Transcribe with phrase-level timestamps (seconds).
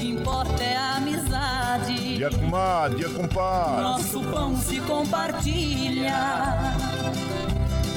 [0.00, 2.16] O que importa é a amizade.
[2.16, 3.82] Dia comadre, dia compadre.
[3.82, 6.14] Nosso pão se compartilha.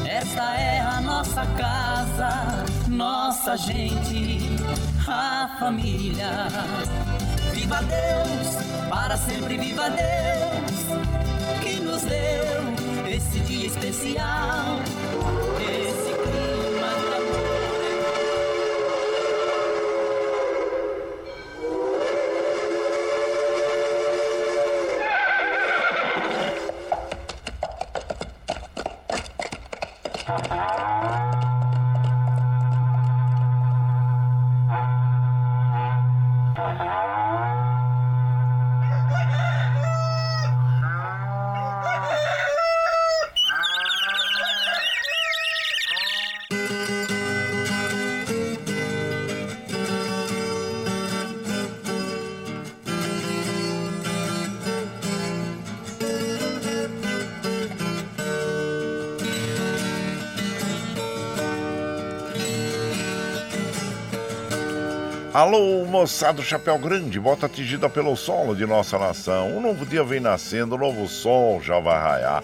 [0.05, 4.39] Esta é a nossa casa, nossa gente,
[5.07, 6.47] a família.
[7.53, 14.77] Viva Deus, para sempre viva Deus, que nos deu esse dia especial,
[65.53, 69.55] Alô, moçada Chapéu Grande, bota atingida pelo solo de nossa nação.
[69.55, 72.43] Um novo dia vem nascendo, um novo sol já vai raiar.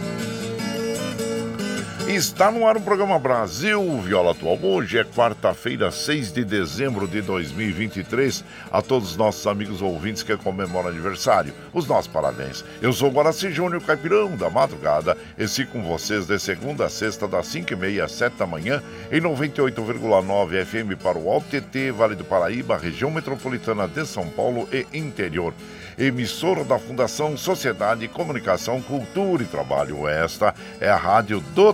[2.13, 4.59] Está no ar o programa Brasil Viola Atual.
[4.61, 8.43] Hoje é quarta-feira, 6 de dezembro de 2023.
[8.69, 12.65] A todos os nossos amigos ouvintes que comemoram aniversário, os nossos parabéns.
[12.81, 15.17] Eu sou Guaraci Júnior Caipirão da Madrugada.
[15.37, 19.21] E sigo com vocês de segunda a sexta, das 5h30 às 7 da manhã, em
[19.21, 24.85] 98,9 FM para o Alto TT, Vale do Paraíba, região metropolitana de São Paulo e
[24.93, 25.53] interior
[25.97, 30.07] emissora da Fundação Sociedade, Comunicação, Cultura e Trabalho.
[30.07, 31.73] Esta é a Rádio do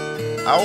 [0.43, 0.59] Ao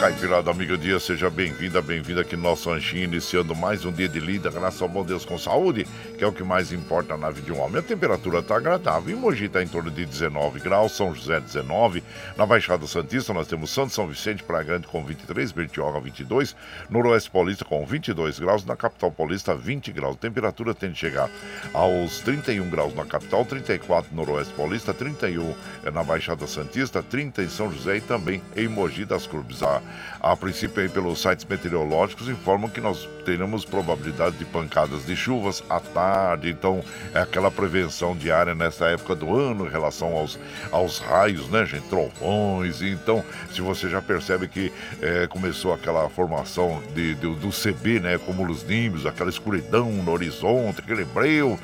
[0.00, 4.18] Caipirada Amigo Dia, seja bem-vinda, bem-vinda aqui no nosso ranchinho, iniciando mais um dia de
[4.18, 5.86] lida, graças ao bom Deus com saúde,
[6.18, 7.78] que é o que mais importa na vida de um homem.
[7.78, 12.02] A temperatura está agradável, em Mogi está em torno de 19 graus, São José 19,
[12.36, 16.56] na Baixada Santista nós temos Santo São Vicente, Praia Grande com 23, Bertioga 22,
[16.90, 20.16] Noroeste Paulista com 22 graus, na Capital Paulista 20 graus.
[20.16, 21.30] A temperatura tende a chegar
[21.72, 25.54] aos 31 graus na capital, 34 no Noroeste Paulista, 31
[25.92, 29.62] na Baixada Santista, 30 em São José e também em Mogi das Cruzes.
[29.62, 29.80] A,
[30.20, 35.62] a princípio, aí, pelos sites meteorológicos, informam que nós teremos probabilidade de pancadas de chuvas
[35.68, 36.82] à tarde, então
[37.14, 40.38] é aquela prevenção diária nessa época do ano em relação aos,
[40.70, 41.88] aos raios, né, gente?
[41.88, 42.80] Trovões.
[42.82, 48.18] Então, se você já percebe que é, começou aquela formação de, de, do CB, né?
[48.18, 51.58] Cúmulos nímbus, aquela escuridão no horizonte, aquele breu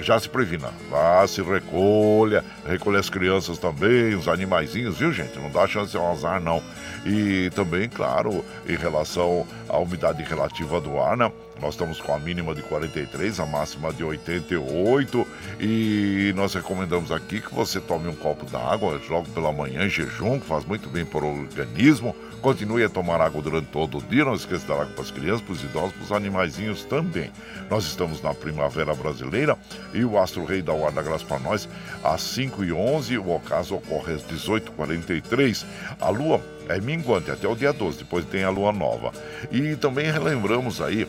[0.00, 0.70] já se previna.
[0.90, 5.38] Vá, se recolha, recolha as crianças também, os animaizinhos, viu, gente?
[5.38, 6.62] Não dá chance um azar, não.
[7.04, 11.30] E também, claro, em relação à umidade relativa do ar, né?
[11.60, 15.26] Nós estamos com a mínima de 43, a máxima de 88
[15.58, 20.38] e nós recomendamos aqui que você tome um copo d'água logo pela manhã em jejum,
[20.38, 22.14] que faz muito bem para o organismo.
[22.40, 25.10] Continue a tomar água durante todo o dia, não esqueça de dar água para as
[25.10, 27.32] crianças, para os idosos, para os animaizinhos também.
[27.68, 29.56] Nós estamos na primavera brasileira
[29.92, 31.68] e o Astro Rei da Guarda Graça para nós
[32.02, 35.64] às 5 e 11 o ocaso ocorre às 18h43.
[36.00, 39.12] A lua é minguante até o dia 12, depois tem a lua nova.
[39.50, 41.08] E também relembramos aí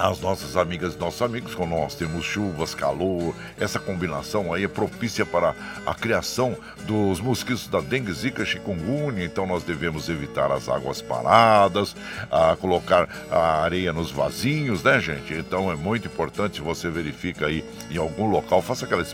[0.00, 4.68] as nossas amigas e nossos amigos, quando nós temos chuvas, calor, essa combinação aí é
[4.68, 5.54] propícia para
[5.84, 6.56] a criação
[6.86, 11.94] dos mosquitos da dengue, zika, chikungunya, então nós devemos evitar as águas paradas,
[12.30, 15.34] a colocar a areia nos vasinhos, né, gente?
[15.34, 19.04] Então é muito importante você verifica aí em algum local, faça aquela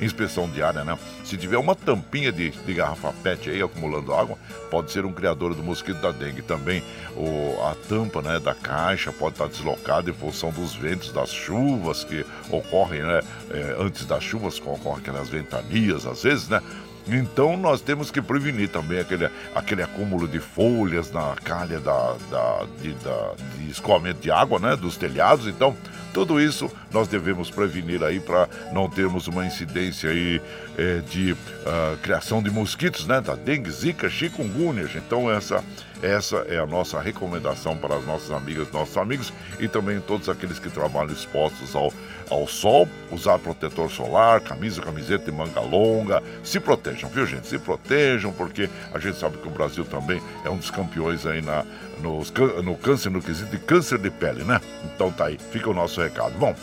[0.00, 0.98] inspeção diária, né?
[1.24, 4.36] Se tiver uma tampinha de, de garrafa PET aí acumulando água,
[4.72, 6.42] pode ser um criador do mosquito da dengue.
[6.42, 6.82] Também
[7.16, 12.24] o, a tampa, né, da caixa pode estar deslocada função dos ventos, das chuvas que
[12.50, 13.20] ocorrem, né?
[13.50, 16.62] É, antes das chuvas, ocorrem aquelas ventanias, às vezes, né?
[17.08, 22.66] Então nós temos que prevenir também aquele, aquele acúmulo de folhas na calha da, da,
[22.82, 24.74] de, da, de escoamento de água, né?
[24.74, 25.46] Dos telhados.
[25.46, 25.76] Então,
[26.12, 30.40] tudo isso nós devemos prevenir aí para não termos uma incidência aí
[30.76, 33.20] é, de uh, criação de mosquitos, né?
[33.20, 34.88] Da dengue, zika, chikungunya.
[34.96, 35.62] Então essa,
[36.02, 40.58] essa é a nossa recomendação para as nossas amigas, nossos amigos e também todos aqueles
[40.58, 41.92] que trabalham expostos ao,
[42.30, 47.46] ao sol, usar protetor solar, camisa, camiseta de manga longa, se protejam, viu gente?
[47.46, 51.40] Se protejam, porque a gente sabe que o Brasil também é um dos campeões aí
[51.40, 51.64] na,
[52.02, 52.32] nos,
[52.62, 54.60] no câncer, no quesito de câncer de pele, né?
[54.84, 56.36] Então tá aí, fica o nosso recado.
[56.38, 56.54] Bom,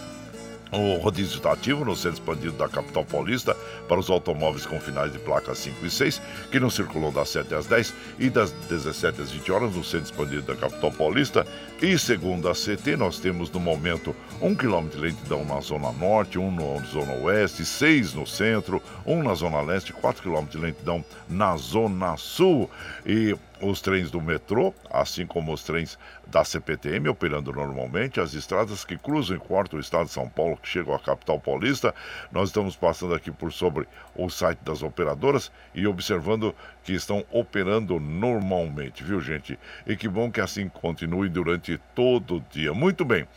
[0.73, 3.55] o rodízio está ativo no centro expandido da capital paulista
[3.87, 6.21] para os automóveis com finais de placas 5 e 6,
[6.51, 10.05] que não circulam das 7 às 10 e das 17 às 20 horas no centro
[10.05, 11.45] expandido da capital paulista.
[11.81, 16.39] E segundo a CT, nós temos no momento 1 km de lentidão na zona norte,
[16.39, 21.03] 1 na zona oeste, 6 no centro, 1 na zona leste, 4 km de lentidão
[21.29, 22.69] na zona sul.
[23.05, 25.97] E os trens do metrô, assim como os trens
[26.33, 30.57] da CPTM operando normalmente, as estradas que cruzam e cortam o estado de São Paulo,
[30.57, 31.93] que chegam à capital paulista.
[32.31, 37.99] Nós estamos passando aqui por sobre o site das operadoras e observando que estão operando
[37.99, 39.59] normalmente, viu, gente?
[39.85, 42.73] E que bom que assim continue durante todo o dia.
[42.73, 43.27] Muito bem.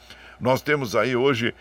[0.40, 1.54] Nós temos aí hoje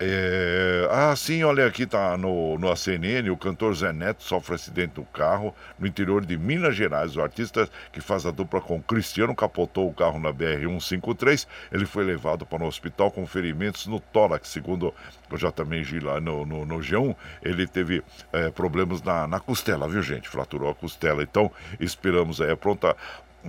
[0.00, 0.88] é...
[0.90, 5.04] Ah, sim, olha aqui, tá no, no CNN, o cantor Zé Neto sofre acidente do
[5.04, 7.16] carro no interior de Minas Gerais.
[7.16, 11.46] O artista que faz a dupla com Cristiano capotou o carro na BR-153.
[11.72, 14.92] Ele foi levado para o hospital com ferimentos no tórax, segundo
[15.30, 18.02] eu já também vi lá no, no, no G1, ele teve
[18.32, 20.28] é, problemas na, na costela, viu gente?
[20.28, 21.22] Fraturou a costela.
[21.22, 21.50] Então,
[21.80, 22.96] esperamos aí a pronta.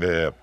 [0.02, 0.34] É,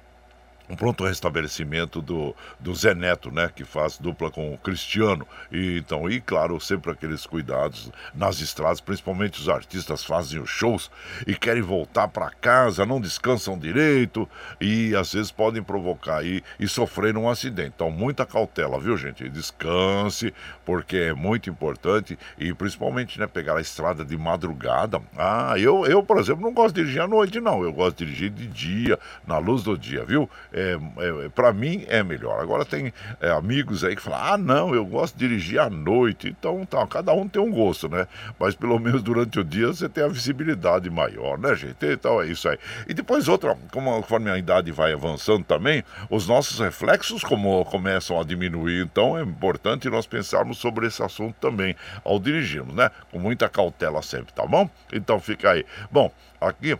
[0.68, 5.26] um pronto restabelecimento do, do Zé Neto, né, que faz dupla com o Cristiano.
[5.50, 10.90] E, então, e claro, sempre aqueles cuidados nas estradas, principalmente os artistas fazem os shows
[11.26, 14.28] e querem voltar para casa, não descansam direito
[14.60, 17.72] e às vezes podem provocar aí e sofrer um acidente.
[17.74, 19.28] Então, muita cautela, viu, gente?
[19.28, 20.32] Descanse,
[20.64, 25.00] porque é muito importante e principalmente, né, pegar a estrada de madrugada.
[25.16, 27.62] Ah, eu, eu, por exemplo, não gosto de dirigir à noite, não.
[27.62, 30.28] Eu gosto de dirigir de dia, na luz do dia, viu?
[30.52, 32.40] É, é para mim é melhor.
[32.40, 36.28] Agora tem é, amigos aí que falam, ah, não, eu gosto de dirigir à noite.
[36.28, 38.06] Então, tá, cada um tem um gosto, né?
[38.38, 41.84] Mas pelo menos durante o dia você tem a visibilidade maior, né, gente?
[41.86, 42.58] Então é isso aí.
[42.88, 48.24] E depois outra, conforme a idade vai avançando também, os nossos reflexos como começam a
[48.24, 48.82] diminuir.
[48.82, 51.74] Então é importante nós pensarmos sobre esse assunto também
[52.04, 52.90] ao dirigirmos, né?
[53.10, 54.68] Com muita cautela sempre, tá bom?
[54.92, 55.64] Então fica aí.
[55.90, 56.10] Bom,
[56.40, 56.76] aqui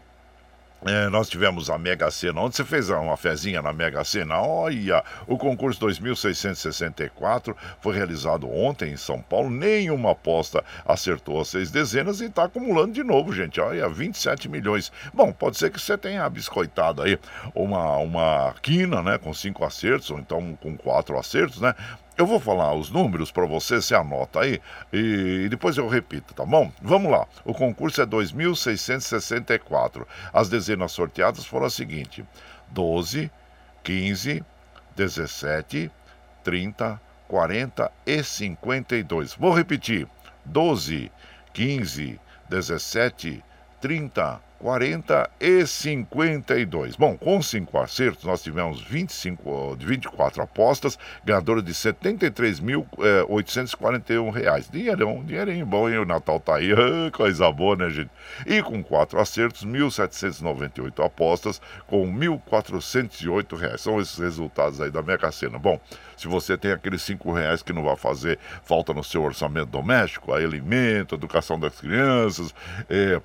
[0.84, 2.40] é, nós tivemos a Mega Sena.
[2.40, 4.40] Onde você fez uma fezinha na Mega Sena?
[4.40, 9.48] Olha, o concurso 2664 foi realizado ontem em São Paulo.
[9.48, 13.60] Nenhuma aposta acertou as seis dezenas e está acumulando de novo, gente.
[13.60, 14.90] Olha, 27 milhões.
[15.14, 17.18] Bom, pode ser que você tenha biscoitado aí
[17.54, 21.74] uma, uma quina, né, com cinco acertos, ou então com quatro acertos, né?
[22.16, 24.61] Eu vou falar os números para você, você anota aí
[24.92, 26.71] e depois eu repito, tá bom?
[26.83, 27.26] Vamos lá.
[27.42, 30.07] O concurso é 2664.
[30.33, 32.23] As dezenas sorteadas foram as seguintes:
[32.69, 33.31] 12,
[33.83, 34.45] 15,
[34.95, 35.90] 17,
[36.45, 39.35] 30, 40 e 52.
[39.35, 40.07] Vou repetir:
[40.45, 41.11] 12,
[41.54, 43.42] 15, 17,
[43.81, 44.51] 30, 40
[45.40, 46.95] e 52.
[46.95, 54.71] Bom, com cinco acertos, nós tivemos 25, 24 apostas, ganhadora de 73.841 reais.
[54.71, 55.99] Dinheirão, dinheirinho bom, hein?
[55.99, 56.69] O Natal tá aí,
[57.12, 58.11] coisa boa, né, gente?
[58.47, 63.81] E com quatro acertos, 1.798 apostas, com 1.408 reais.
[63.81, 65.59] São esses resultados aí da Mega Sena.
[65.59, 65.81] Bom,
[66.16, 70.33] se você tem aqueles cinco reais que não vai fazer falta no seu orçamento doméstico,
[70.33, 72.54] alimento, educação das crianças,
[72.88, 73.21] é,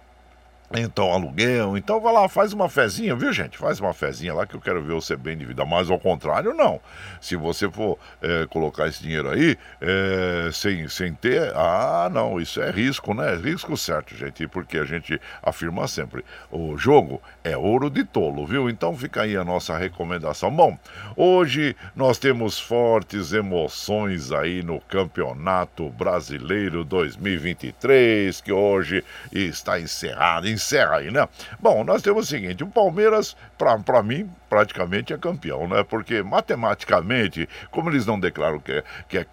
[0.74, 1.78] então, aluguel.
[1.78, 3.58] Então, vai lá, faz uma fezinha, viu, gente?
[3.58, 5.64] Faz uma fezinha lá que eu quero ver você bem de vida.
[5.64, 6.82] Mas, ao contrário, não.
[7.22, 12.62] Se você for é, colocar esse dinheiro aí é, sem, sem ter, ah, não, isso
[12.62, 13.36] é risco, né?
[13.36, 14.46] Risco certo, gente.
[14.48, 18.70] Porque a gente afirma sempre: o jogo é ouro de tolo, viu?
[18.70, 20.52] Então, fica aí a nossa recomendação.
[20.52, 20.78] Bom,
[21.16, 30.98] hoje nós temos fortes emoções aí no Campeonato Brasileiro 2023, que hoje está encerrado encerra
[30.98, 31.28] aí, né?
[31.60, 35.84] Bom, nós temos o seguinte: o Palmeiras, para mim, praticamente é campeão, né?
[35.84, 39.26] Porque matematicamente, como eles não declaram que é, que é,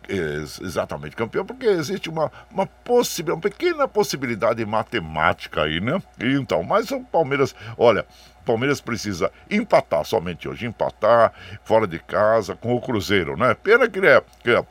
[0.63, 6.01] exatamente campeão, porque existe uma, uma possibilidade, uma pequena possibilidade matemática aí, né?
[6.21, 8.07] Então, mas o Palmeiras, olha.
[8.45, 11.33] Palmeiras precisa empatar somente hoje, empatar
[11.65, 13.55] fora de casa com o Cruzeiro, né?
[13.55, 14.63] Pena que, é, que é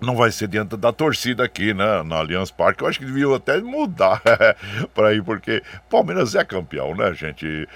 [0.00, 2.02] não vai ser dentro da torcida aqui, né?
[2.02, 2.82] Na Allianz Parque.
[2.82, 4.22] Eu acho que deviam até mudar
[4.94, 7.68] para ir, porque Palmeiras é campeão, né, gente?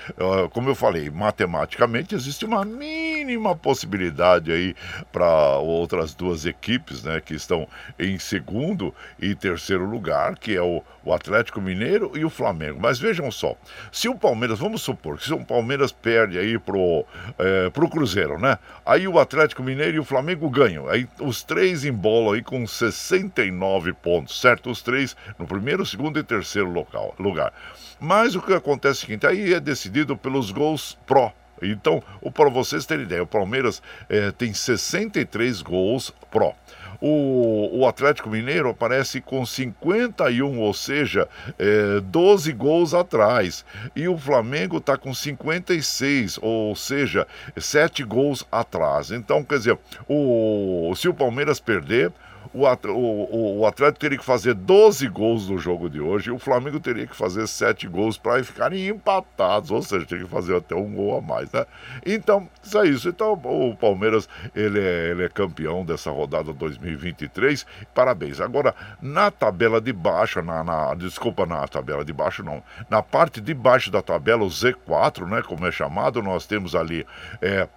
[0.52, 4.75] Como eu falei, matematicamente existe uma mínima possibilidade aí
[5.11, 7.67] para outras duas equipes, né, que estão
[7.99, 12.78] em segundo e terceiro lugar, que é o, o Atlético Mineiro e o Flamengo.
[12.80, 13.56] Mas vejam só,
[13.90, 17.04] se o Palmeiras, vamos supor que se o Palmeiras perde aí pro,
[17.38, 18.59] é, pro Cruzeiro, né?
[18.87, 20.88] Aí o Atlético Mineiro e o Flamengo ganham.
[20.88, 24.71] Aí os três embora bola aí com 69 pontos, certo?
[24.71, 27.52] Os três no primeiro, segundo e terceiro local, lugar.
[28.00, 31.32] Mas o que acontece é o seguinte, aí é decidido pelos gols pró.
[31.62, 32.02] Então,
[32.35, 36.54] para vocês terem ideia, o Palmeiras é, tem 63 gols pró.
[37.04, 41.28] O, o, Atlético Mineiro aparece com 51, ou seja,
[41.59, 43.64] é, 12 gols atrás.
[43.97, 49.11] E o Flamengo está com 56, ou seja, 7 gols atrás.
[49.11, 49.78] Então, quer dizer,
[50.09, 52.12] o, se o Palmeiras perder,
[52.54, 56.38] o, o, o Atlético teria que fazer 12 gols no jogo de hoje e o
[56.38, 60.75] Flamengo teria que fazer 7 gols para ficarem empatados, ou seja, teria que fazer até
[60.75, 61.64] um gol a mais, né?
[62.04, 63.09] Então, isso é isso.
[63.09, 67.64] Então, o Palmeiras, ele é, ele é campeão dessa rodada 2023.
[67.94, 68.40] Parabéns.
[68.40, 73.40] Agora, na tabela de baixo, na, na, desculpa, na tabela de baixo não, na parte
[73.40, 77.06] de baixo da tabela, o Z4, né, como é chamado, nós temos ali
[77.40, 77.68] é,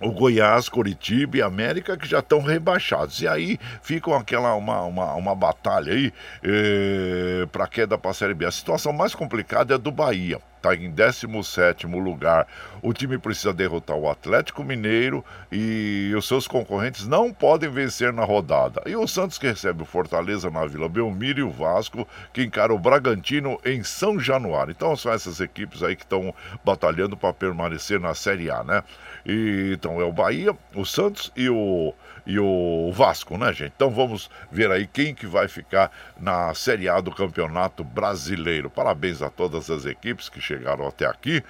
[0.00, 3.20] o Goiás, Coritiba e América que já estão rebaixados.
[3.20, 8.34] E aí ficam aquela uma, uma, uma batalha aí eh, para queda para a Série
[8.34, 8.46] B.
[8.46, 12.46] A situação mais complicada é do Bahia está em 17 lugar.
[12.82, 18.24] O time precisa derrotar o Atlético Mineiro e os seus concorrentes não podem vencer na
[18.24, 18.82] rodada.
[18.86, 22.72] E o Santos que recebe o Fortaleza na Vila Belmiro e o Vasco que encara
[22.72, 24.70] o Bragantino em São Januário.
[24.70, 28.84] Então são essas equipes aí que estão batalhando para permanecer na Série A, né?
[29.24, 31.94] E, então é o Bahia, o Santos e o
[32.26, 33.72] e o Vasco, né, gente?
[33.74, 38.70] Então vamos ver aí quem que vai ficar na Série A do Campeonato Brasileiro.
[38.70, 41.42] Parabéns a todas as equipes que chegaram até aqui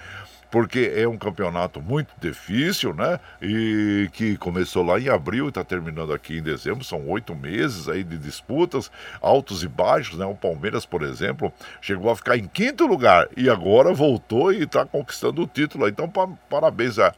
[0.51, 3.19] porque é um campeonato muito difícil, né?
[3.41, 6.83] E que começou lá em abril e está terminando aqui em dezembro.
[6.83, 8.91] São oito meses aí de disputas,
[9.21, 10.25] altos e baixos, né?
[10.25, 14.85] O Palmeiras, por exemplo, chegou a ficar em quinto lugar e agora voltou e está
[14.85, 15.87] conquistando o título.
[15.87, 17.13] Então, pa parabéns à,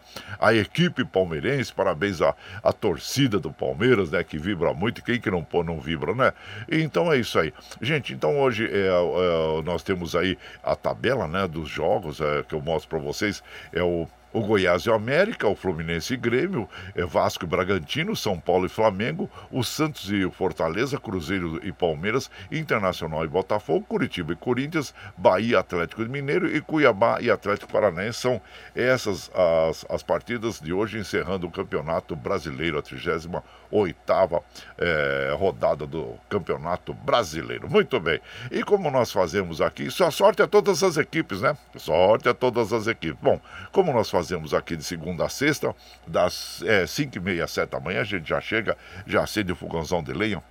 [0.53, 4.23] equipe palmeirense, parabéns à, à torcida do Palmeiras, né?
[4.23, 5.03] Que vibra muito.
[5.03, 6.33] Quem que não, não vibra, né?
[6.69, 7.51] Então é isso aí.
[7.81, 11.47] Gente, então hoje é, é, nós temos aí a tabela, né?
[11.47, 14.93] Dos jogos é, que eu mostro para vocês vocês é o o Goiás e o
[14.95, 20.09] América, o Fluminense e Grêmio, é Vasco e Bragantino, São Paulo e Flamengo, o Santos
[20.09, 26.47] e o Fortaleza, Cruzeiro e Palmeiras, Internacional e Botafogo, Curitiba e Corinthians, Bahia, Atlético Mineiro
[26.47, 28.21] e Cuiabá e Atlético Paranaense.
[28.21, 28.41] São
[28.75, 34.41] essas as, as partidas de hoje, encerrando o Campeonato Brasileiro, a 38 oitava
[34.77, 37.69] é, rodada do Campeonato Brasileiro.
[37.69, 38.21] Muito bem.
[38.51, 41.57] E como nós fazemos aqui, só sorte a todas as equipes, né?
[41.77, 43.19] Sorte a todas as equipes.
[43.21, 43.39] Bom,
[43.71, 45.75] como nós fazemos aqui de segunda a sexta,
[46.05, 48.77] das 5 é, e meia às 7 da manhã, a gente já chega,
[49.07, 50.43] já acende o fogãozão de lenha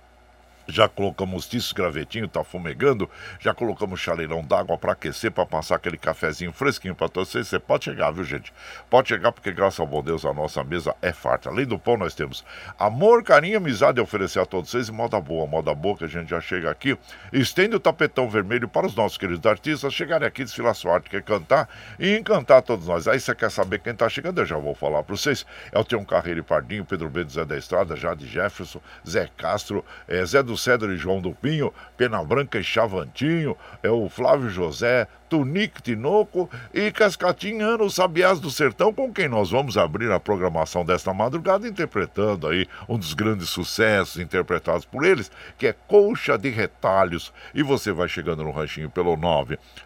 [0.67, 3.09] Já colocamos tiço gravetinho, tá fumegando.
[3.39, 7.43] Já colocamos chaleirão d'água para aquecer, para passar aquele cafezinho fresquinho para você.
[7.43, 8.53] Você pode chegar, viu, gente?
[8.89, 11.49] Pode chegar porque, graças ao bom Deus, a nossa mesa é farta.
[11.49, 12.45] Além do pão, nós temos
[12.77, 15.47] amor, carinho, amizade a oferecer a todos vocês e moda boa.
[15.47, 16.97] Moda boa que a gente já chega aqui.
[17.31, 21.21] Estende o tapetão vermelho para os nossos queridos artistas chegarem aqui, desfilar sua arte, quer
[21.21, 23.07] cantar e encantar todos nós.
[23.07, 24.39] Aí você quer saber quem tá chegando?
[24.39, 25.45] Eu já vou falar para vocês.
[25.71, 29.85] É o Tião Carreiro e Pardinho, Pedro Bento, Zé da Estrada, Jade Jefferson, Zé Castro,
[30.07, 34.49] é, Zé do Cedro e João do Pinho, Pena Branca e Chavantinho, é o Flávio
[34.49, 40.85] José, Tunique Tinoco e Cascatinhano, Sabiás do Sertão, com quem nós vamos abrir a programação
[40.85, 46.49] desta madrugada, interpretando aí um dos grandes sucessos interpretados por eles, que é Colcha de
[46.49, 47.33] Retalhos.
[47.53, 49.17] E você vai chegando no ranchinho pelo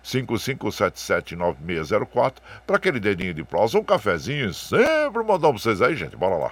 [0.03, 2.33] 955779604
[2.65, 6.17] para aquele dedinho de prosa, um cafezinho, sempre mandar pra vocês aí, gente.
[6.17, 6.51] Bora lá.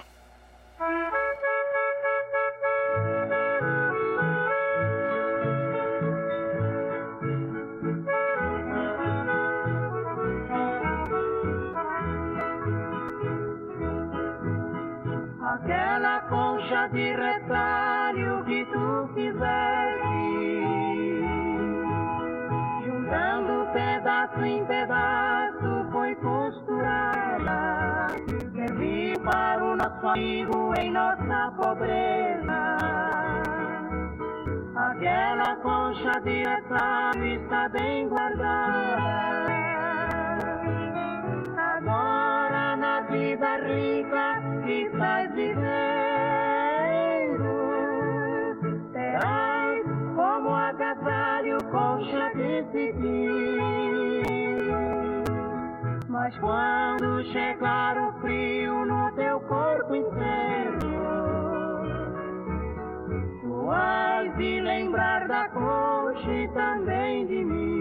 [16.88, 19.44] De retalho que tu fizeste,
[22.84, 28.06] juntando pedaço em pedaço foi costurada,
[28.54, 32.76] serviu para o nosso amigo em nossa pobreza.
[34.76, 39.02] Aquela concha de retalho está bem guardada.
[41.56, 45.34] Agora na vida rica que estás
[50.94, 51.26] vivendo.
[51.70, 53.60] concha decidir.
[56.08, 60.78] Mas quando chegar o frio no teu corpo inteiro,
[63.42, 67.75] tu has de lembrar da concha e também de mim.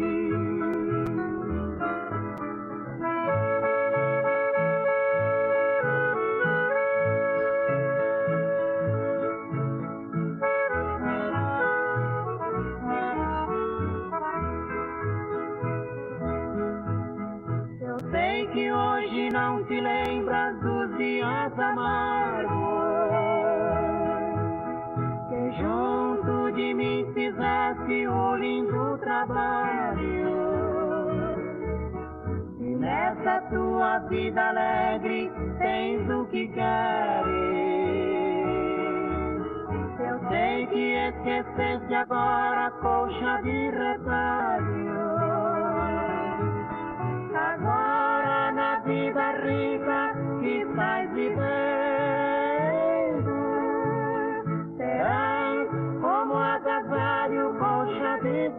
[19.68, 22.54] Te lembras dos dias amargos.
[25.30, 30.36] Que junto de mim fizeste o lindo trabalho.
[32.60, 36.66] E nessa tua vida alegre tens o que queres.
[40.00, 45.25] Eu sei que esqueceste agora a colcha de retalho
[48.86, 51.46] vida rica que estás vivendo.
[54.78, 55.68] Serás
[56.02, 58.52] como agasalho, colcha de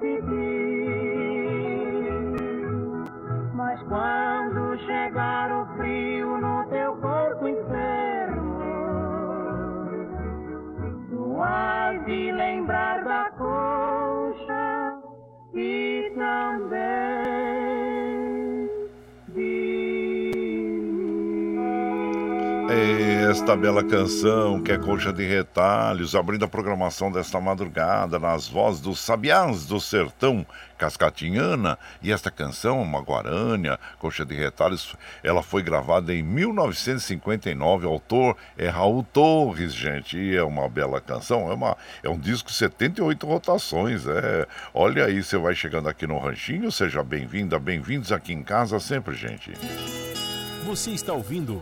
[23.37, 28.81] esta bela canção, que é Coxa de Retalhos, abrindo a programação desta madrugada, nas vozes
[28.81, 30.45] dos Sabiás do Sertão
[30.79, 31.79] Cascatinhana.
[32.03, 37.87] E esta canção, uma guarânia, Coxa de Retalhos, ela foi gravada em 1959.
[37.87, 40.17] O autor é Raul Torres, gente.
[40.17, 44.07] E é uma bela canção, é, uma, é um disco 78 rotações.
[44.07, 44.47] É.
[44.73, 49.15] Olha aí, você vai chegando aqui no Ranchinho, seja bem-vinda, bem-vindos aqui em casa sempre,
[49.15, 49.53] gente.
[50.65, 51.61] Você está ouvindo.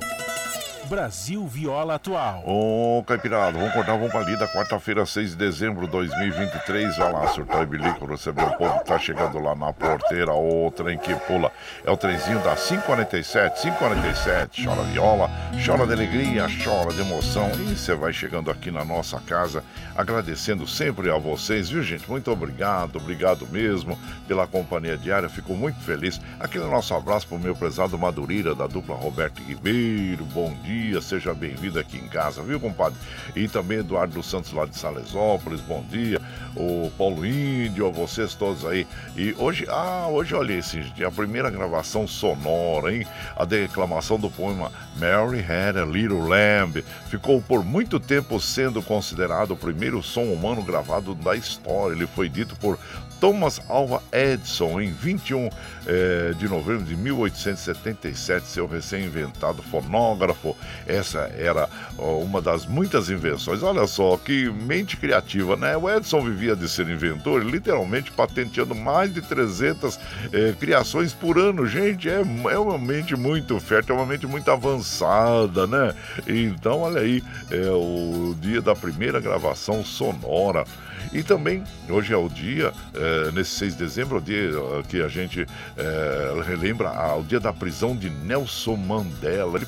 [0.88, 2.42] Brasil Viola Atual.
[2.46, 4.46] Ô, Caipirado, vamos cortar, vamos pra lida.
[4.48, 6.96] Quarta-feira, 6 de dezembro de 2023.
[6.98, 10.32] Vai lá, surtar e bilico, receber o povo que tá chegando lá na porteira.
[10.34, 11.50] O trem que pula.
[11.84, 14.64] É o trenzinho da 547, 547.
[14.66, 15.30] Chora viola,
[15.64, 17.50] chora de alegria, chora de emoção.
[17.60, 19.64] E você vai chegando aqui na nossa casa,
[19.96, 22.08] agradecendo sempre a vocês, viu, gente?
[22.10, 25.28] Muito obrigado, obrigado mesmo pela companhia diária.
[25.30, 26.20] Fico muito feliz.
[26.38, 30.24] Aquele nosso abraço pro meu prezado Madureira, da dupla Roberto Ribeiro.
[30.26, 32.98] Bom dia dia, seja bem-vindo aqui em casa, viu, compadre?
[33.36, 36.20] E também Eduardo Santos lá de Salesópolis, bom dia.
[36.56, 38.86] O Paulo Índio, vocês todos aí.
[39.16, 43.06] E hoje, ah, hoje olha esse a primeira gravação sonora, hein?
[43.36, 49.52] A declamação do poema Mary Had a Little Lamb ficou por muito tempo sendo considerado
[49.52, 51.94] o primeiro som humano gravado da história.
[51.94, 52.78] Ele foi dito por
[53.20, 55.48] Thomas Alva Edison, em 21
[55.86, 60.56] eh, de novembro de 1877, seu recém-inventado fonógrafo.
[60.86, 61.68] Essa era
[61.98, 63.62] ó, uma das muitas invenções.
[63.62, 65.76] Olha só que mente criativa, né?
[65.76, 69.98] O Edison vivia de ser inventor, literalmente patenteando mais de 300
[70.32, 71.66] eh, criações por ano.
[71.66, 75.94] Gente, é, é uma mente muito fértil, é uma mente muito avançada, né?
[76.26, 80.64] Então, olha aí, é o dia da primeira gravação sonora.
[81.12, 84.50] E também, hoje é o dia, é, nesse 6 de dezembro, é o dia
[84.88, 89.56] que a gente é, relembra ah, o dia da prisão de Nelson Mandela.
[89.56, 89.66] Ele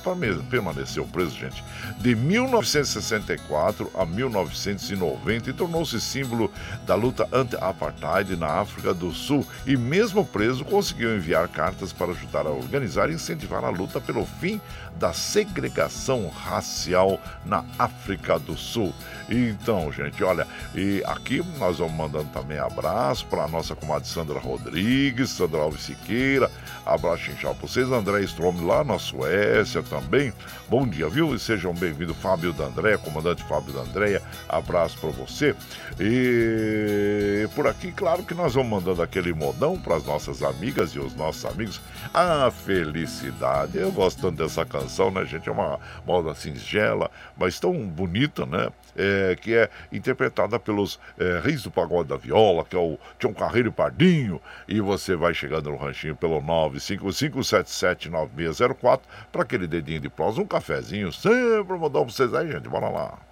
[0.49, 1.63] permaneceu preso, gente,
[1.99, 6.51] de 1964 a 1990 e tornou-se símbolo
[6.87, 9.47] da luta anti-apartheid na África do Sul.
[9.67, 14.25] E mesmo preso, conseguiu enviar cartas para ajudar a organizar e incentivar a luta pelo
[14.25, 14.61] fim
[14.97, 18.95] da segregação racial na África do Sul.
[19.29, 24.39] Então, gente, olha, e aqui nós vamos mandando também abraço para a nossa comadre Sandra
[24.39, 26.51] Rodrigues, Sandra Alves Siqueira,
[26.85, 30.33] abraço inchado para vocês, André Strom lá na Suécia também.
[30.69, 31.35] Bom dia, viu?
[31.35, 35.57] E sejam bem-vindos, Fábio da Andréia, comandante Fábio da Andréia, abraço para você.
[35.99, 41.01] E por aqui, claro que nós vamos mandando aquele modão para as nossas amigas e
[41.01, 41.81] os nossos amigos.
[42.15, 45.49] A felicidade, eu gosto tanto dessa canção, né, gente?
[45.49, 48.69] É uma moda singela, mas tão bonita, né?
[48.97, 53.35] É, que é interpretada pelos é, Reis do Pagode da Viola, que é o Tião
[53.35, 54.41] Carreiro e Pardinho.
[54.67, 61.13] E você vai chegando no ranchinho pelo 955779604 para aquele dedinho de prosa, um cafezinho,
[61.13, 62.67] sempre mandar para vocês aí, gente.
[62.69, 63.26] Bora lá.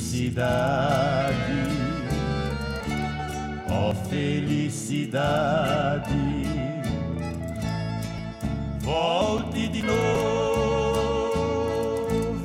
[0.00, 1.60] Felicidade,
[3.70, 5.28] ó felicidade,
[8.80, 10.00] volte de novo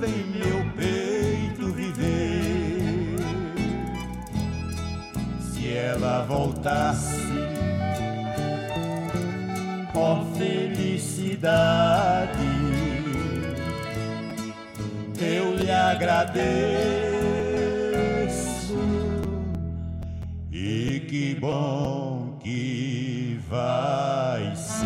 [0.05, 3.15] em meu peito viver.
[5.39, 7.23] Se ela voltasse
[9.95, 11.55] ó felicidade,
[15.21, 17.04] eu lhe agradeço
[20.65, 24.86] e que bom que vai ser.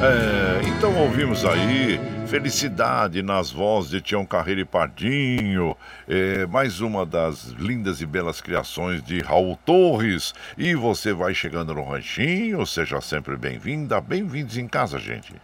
[0.00, 7.04] É, então ouvimos aí Felicidade nas vozes de Tião Carreiro e Pardinho, é, mais uma
[7.04, 10.34] das lindas e belas criações de Raul Torres.
[10.56, 15.34] E você vai chegando no ranchinho, seja sempre bem-vinda, bem-vindos em casa, gente.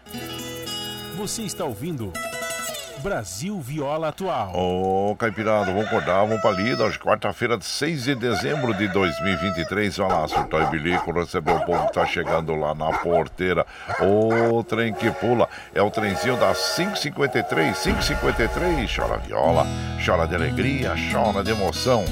[1.16, 2.12] Você está ouvindo
[3.04, 4.50] Brasil Viola Atual.
[4.56, 6.84] Ô, Caipirada, vamos acordar, vamos pra lida.
[6.84, 9.98] Hoje, quarta-feira, de 6 de dezembro de 2023.
[9.98, 13.66] Olha lá, surtou e bilico, recebeu o povo que tá chegando lá na porteira.
[14.00, 18.96] O trem que pula é o trenzinho das 553, 553.
[18.96, 19.66] Chora viola,
[20.02, 22.06] chora de alegria, chora de emoção.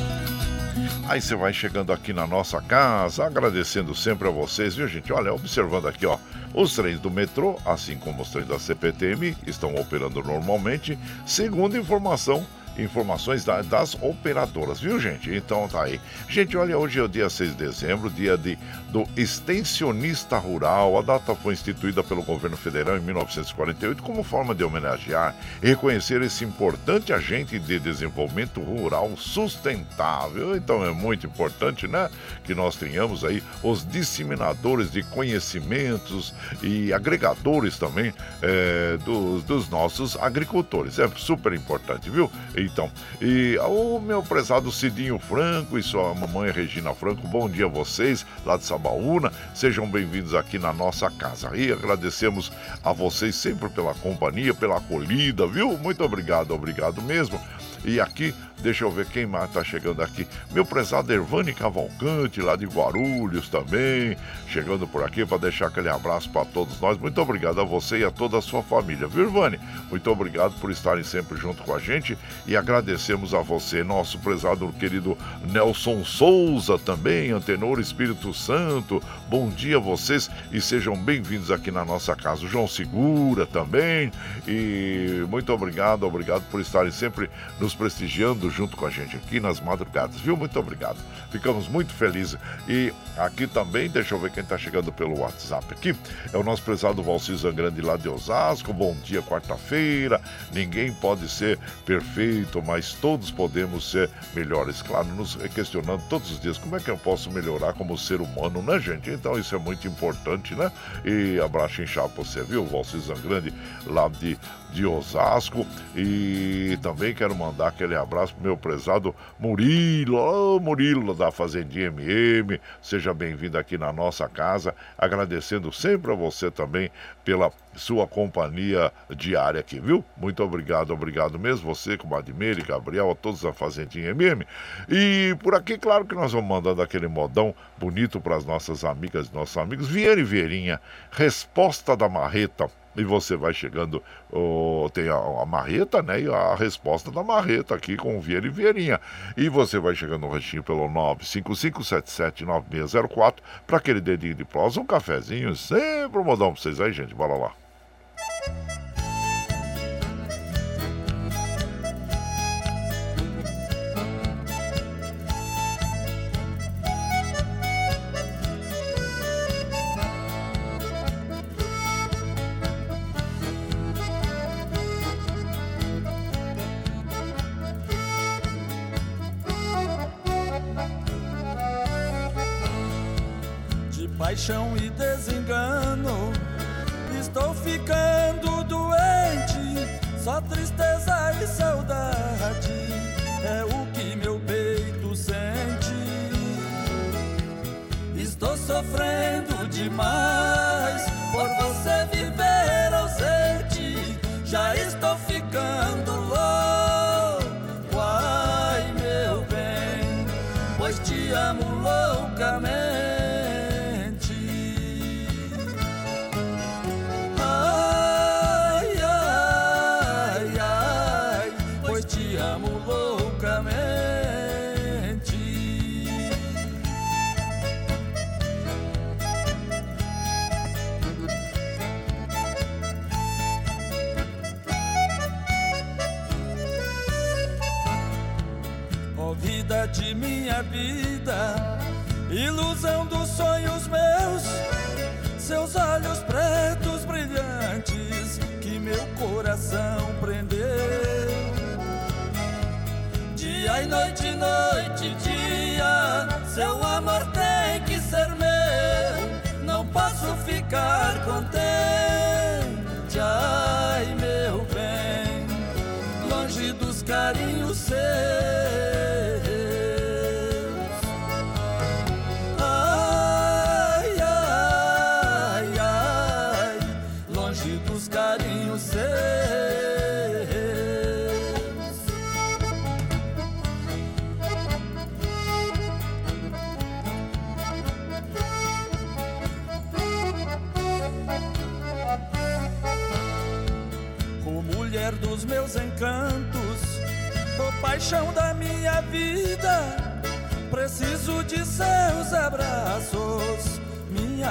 [1.12, 5.12] Aí você vai chegando aqui na nossa casa, agradecendo sempre a vocês, viu, gente?
[5.12, 6.16] Olha, observando aqui, ó.
[6.55, 12.46] Os trens do metrô, assim como os trens da CPTM, estão operando normalmente, segundo informação
[12.78, 15.35] informações da- das operadoras, viu, gente?
[15.35, 16.00] Então tá aí.
[16.28, 18.58] Gente, olha, hoje é o dia 6 de dezembro, dia de,
[18.90, 20.98] do extensionista rural.
[20.98, 26.22] A data foi instituída pelo governo federal em 1948 como forma de homenagear e reconhecer
[26.22, 30.56] esse importante agente de desenvolvimento rural sustentável.
[30.56, 32.08] Então é muito importante, né?
[32.44, 40.16] Que nós tenhamos aí os disseminadores de conhecimentos e agregadores também eh, dos, dos nossos
[40.16, 40.98] agricultores.
[40.98, 42.30] É super importante, viu?
[42.62, 47.68] Então, e o meu prezado Cidinho Franco e sua mamãe Regina Franco, bom dia a
[47.68, 49.33] vocês lá de Sabaúna.
[49.53, 51.57] Sejam bem-vindos aqui na nossa casa.
[51.57, 52.53] E agradecemos
[52.85, 55.77] a vocês sempre pela companhia, pela acolhida, viu?
[55.77, 57.40] Muito obrigado, obrigado mesmo.
[57.85, 60.27] E aqui, deixa eu ver quem mais tá chegando aqui.
[60.53, 66.31] Meu prezado Ervani Cavalcante, lá de Guarulhos também, chegando por aqui para deixar aquele abraço
[66.31, 66.96] para todos nós.
[66.96, 69.59] Muito obrigado a você e a toda a sua família, viu, Ervani?
[69.90, 74.72] Muito obrigado por estarem sempre junto com a gente e agradecemos a você, nosso prezado
[74.79, 75.18] querido
[75.51, 79.03] Nelson Souza também, Antenor Espírito Santo.
[79.29, 82.44] Bom dia a vocês e sejam bem-vindos aqui na nossa casa.
[82.44, 84.12] O João Segura também
[84.46, 89.61] e muito obrigado, obrigado por estarem sempre nos prestigiando junto com a gente aqui nas
[89.61, 90.37] madrugadas, viu?
[90.37, 90.99] Muito obrigado.
[91.31, 92.38] Ficamos muito felizes.
[92.69, 95.97] E aqui também, deixa eu ver quem está chegando pelo WhatsApp aqui.
[96.33, 98.73] É o nosso prezado Valci Zangrande lá de Osasco.
[98.73, 100.21] Bom dia, quarta-feira.
[100.53, 104.83] Ninguém pode ser perfeito, mas todos podemos ser melhores.
[104.83, 108.62] Claro, nos questionando todos os dias como é que eu posso melhorar como ser humano,
[108.62, 109.11] né, gente?
[109.11, 110.71] Então isso é muito importante, né?
[111.05, 112.67] E abraço inchado pra você, viu?
[112.67, 113.53] Valci Zangrande
[113.87, 114.38] lá de,
[114.72, 115.66] de Osasco.
[115.94, 122.61] E também quero mandar aquele abraço pro meu prezado Murilo, ô Murilo da Fazendinha MM.
[122.80, 124.74] Seja bem-vindo aqui na nossa casa.
[124.96, 126.90] Agradecendo sempre a você também
[127.24, 130.04] pela sua companhia diária aqui, viu?
[130.16, 131.72] Muito obrigado, obrigado mesmo.
[131.74, 134.46] Você, com Admir Gabriel, a todos da Fazendinha MM.
[134.88, 139.28] E por aqui, claro que nós vamos mandando aquele modão bonito para as nossas amigas
[139.28, 139.88] e nossos amigos.
[139.88, 140.80] Vieira e Vieirinha,
[141.11, 142.70] resposta da marreta.
[142.96, 146.20] E você vai chegando, oh, tem a, a marreta, né?
[146.20, 149.00] E a resposta da marreta aqui com o Vieira e Vieirinha.
[149.37, 155.57] E você vai chegando no ranchinho pelo 955779604 para aquele dedinho de prosa, um cafezinho,
[155.57, 157.14] sempre um modão pra vocês aí, gente.
[157.14, 157.52] Bora lá.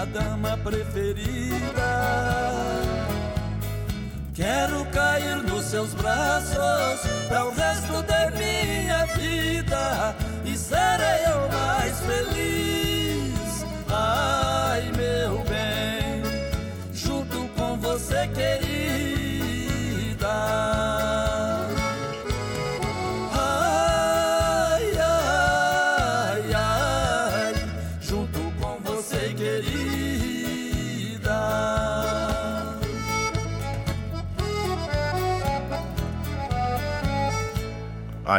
[0.02, 1.60] Minha dama preferida.
[4.34, 12.00] Quero cair nos seus braços para o resto da minha vida e serei eu mais
[12.00, 12.41] feliz.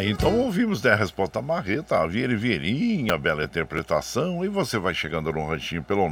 [0.02, 4.76] Aí então ouvimos né, a resposta da Marreta, a Vieri Vieirinha, bela interpretação, e você
[4.76, 6.08] vai chegando no ranchinho pelo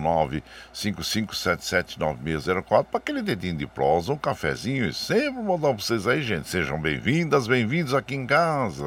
[0.73, 6.49] 955779604 para aquele dedinho de prosa, um cafezinho e sempre mandar pra vocês aí, gente.
[6.49, 8.87] Sejam bem-vindas, bem-vindos aqui em casa.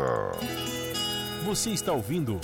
[1.43, 2.39] Você está ouvindo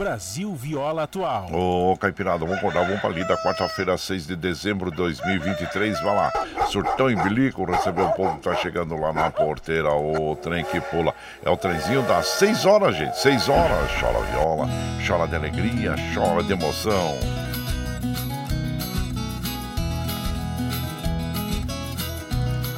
[0.00, 1.50] Brasil Viola Atual.
[1.52, 6.00] Ô, Caipirada, vamos acordar, vamos pra lida, quarta-feira, 6 de dezembro de 2023.
[6.00, 6.32] Vai lá,
[6.70, 10.80] surtão e bilico, receber o povo que tá chegando lá na porteira, o trem que
[10.80, 11.14] pula.
[11.44, 13.90] É o trenzinho das 6 horas, gente, 6 horas.
[14.00, 14.68] Chora viola,
[15.06, 17.18] chora de alegria, chora de emoção.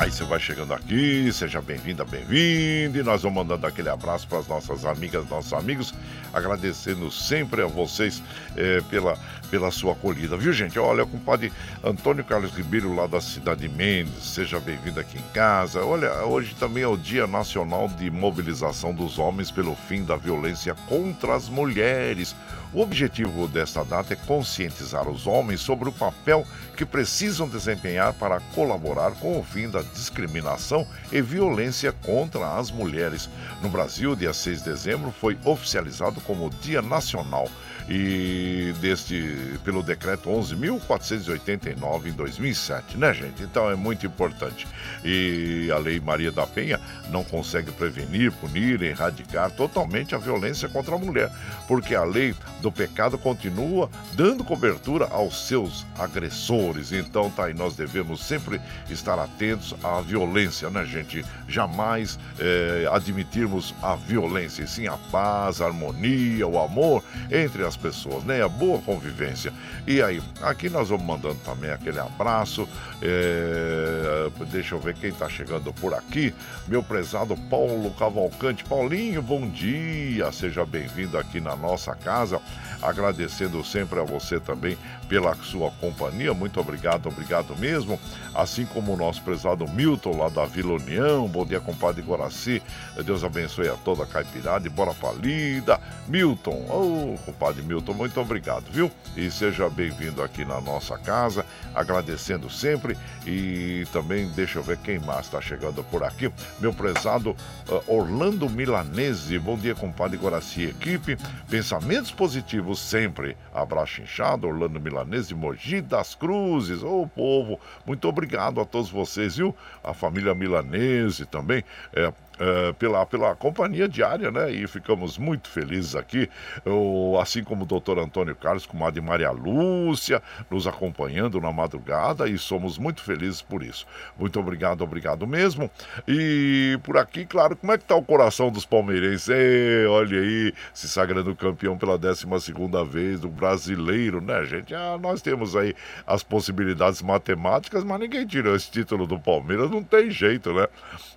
[0.03, 2.99] Aí você vai chegando aqui, seja bem-vinda, bem-vindo.
[2.99, 5.95] E nós vamos mandando aquele abraço para as nossas amigas, nossos amigos,
[6.33, 8.21] agradecendo sempre a vocês
[8.57, 9.17] eh, pela,
[9.53, 10.79] pela sua acolhida, viu, gente?
[10.79, 11.53] Olha, o compadre
[11.85, 15.85] Antônio Carlos Ribeiro, lá da cidade de Mendes, seja bem-vindo aqui em casa.
[15.85, 20.75] Olha, hoje também é o Dia Nacional de Mobilização dos Homens pelo fim da violência
[20.89, 22.35] contra as mulheres.
[22.73, 28.41] O objetivo desta data é conscientizar os homens sobre o papel que precisam desempenhar para
[28.55, 33.29] colaborar com o fim da discriminação e violência contra as mulheres.
[33.61, 37.47] No Brasil, dia 6 de dezembro foi oficializado como Dia Nacional
[37.89, 43.43] e deste pelo decreto 11.489 em 2007, né, gente?
[43.43, 44.67] Então é muito importante.
[45.05, 50.95] E a Lei Maria da Penha não consegue prevenir, punir, erradicar totalmente a violência contra
[50.95, 51.31] a mulher,
[51.67, 56.93] porque a lei do pecado continua dando cobertura aos seus agressores.
[56.93, 61.25] Então, tá aí, nós devemos sempre estar atentos à violência, né, gente?
[61.49, 67.72] Jamais eh, admitirmos a violência, e sim a paz, a harmonia, o amor entre as
[67.77, 68.43] pessoas, né?
[68.43, 69.53] A boa convivência.
[69.87, 72.69] E aí, aqui nós vamos mandando também aquele abraço.
[73.01, 76.35] eh, deixa eu ver quem tá chegando por aqui.
[76.69, 78.65] Meu prezado Paulo Cavalcante.
[78.65, 80.31] Paulinho, bom dia.
[80.33, 82.41] Seja bem-vindo aqui na nossa casa.
[82.83, 84.77] Agradecendo sempre a você também
[85.09, 86.35] pela sua companhia.
[86.35, 88.01] Muito obrigado, obrigado mesmo.
[88.35, 91.29] Assim como o nosso prezado Milton lá da Vila União.
[91.29, 92.63] Bom dia, compadre Guaraci.
[93.05, 95.79] Deus abençoe a toda a caipirada e bora pra lida.
[96.09, 98.91] Milton, ô compadre Milton, muito obrigado, viu?
[99.17, 101.45] E seja bem-vindo aqui na nossa casa.
[101.75, 102.97] Agradecendo sempre.
[103.27, 106.33] E também deixa eu ver quem mais está chegando por aqui.
[106.59, 107.37] Meu prezado
[107.69, 109.39] ah, Orlando Milanese.
[109.39, 111.17] Bom dia, compadre Guaraci, equipe.
[111.49, 113.37] Pensamentos positivos sempre.
[113.55, 116.83] Abraço inchado, Orlando Milanese, Mogi das Cruzes.
[116.83, 119.55] Ô povo, muito obrigado a todos vocês, viu?
[119.83, 121.65] A família Milanese também.
[121.93, 124.51] É, é, pela, pela companhia diária, né?
[124.51, 126.29] E ficamos muito felizes aqui,
[126.65, 131.53] Eu, assim como o doutor Antônio Carlos, com a de Maria Lúcia, nos acompanhando na
[131.53, 133.87] madrugada e somos muito felizes por isso.
[134.19, 135.71] Muito obrigado, obrigado mesmo.
[136.09, 139.29] E por aqui, claro, como é que tá o coração dos palmeirenses?
[139.29, 144.75] Ê, olha aí, se sagrando campeão pela 12 segunda vez do brasileiro, né, gente?
[144.75, 145.75] Ah, nós temos aí
[146.07, 150.67] as possibilidades matemáticas, mas ninguém tirou esse título do Palmeiras, não tem jeito, né?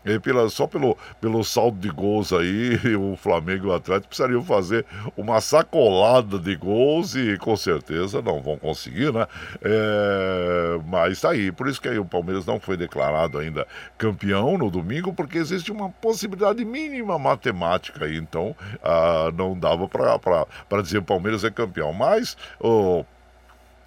[0.05, 4.43] E pela, só pelo, pelo saldo de gols aí, o Flamengo e o Atlético precisariam
[4.43, 4.85] fazer
[5.17, 9.27] uma sacolada de gols e com certeza não vão conseguir, né?
[9.61, 14.57] É, mas tá aí, por isso que aí o Palmeiras não foi declarado ainda campeão
[14.57, 20.99] no domingo, porque existe uma possibilidade mínima matemática aí, então ah, não dava para dizer
[20.99, 21.93] o Palmeiras é campeão.
[21.93, 23.03] Mas o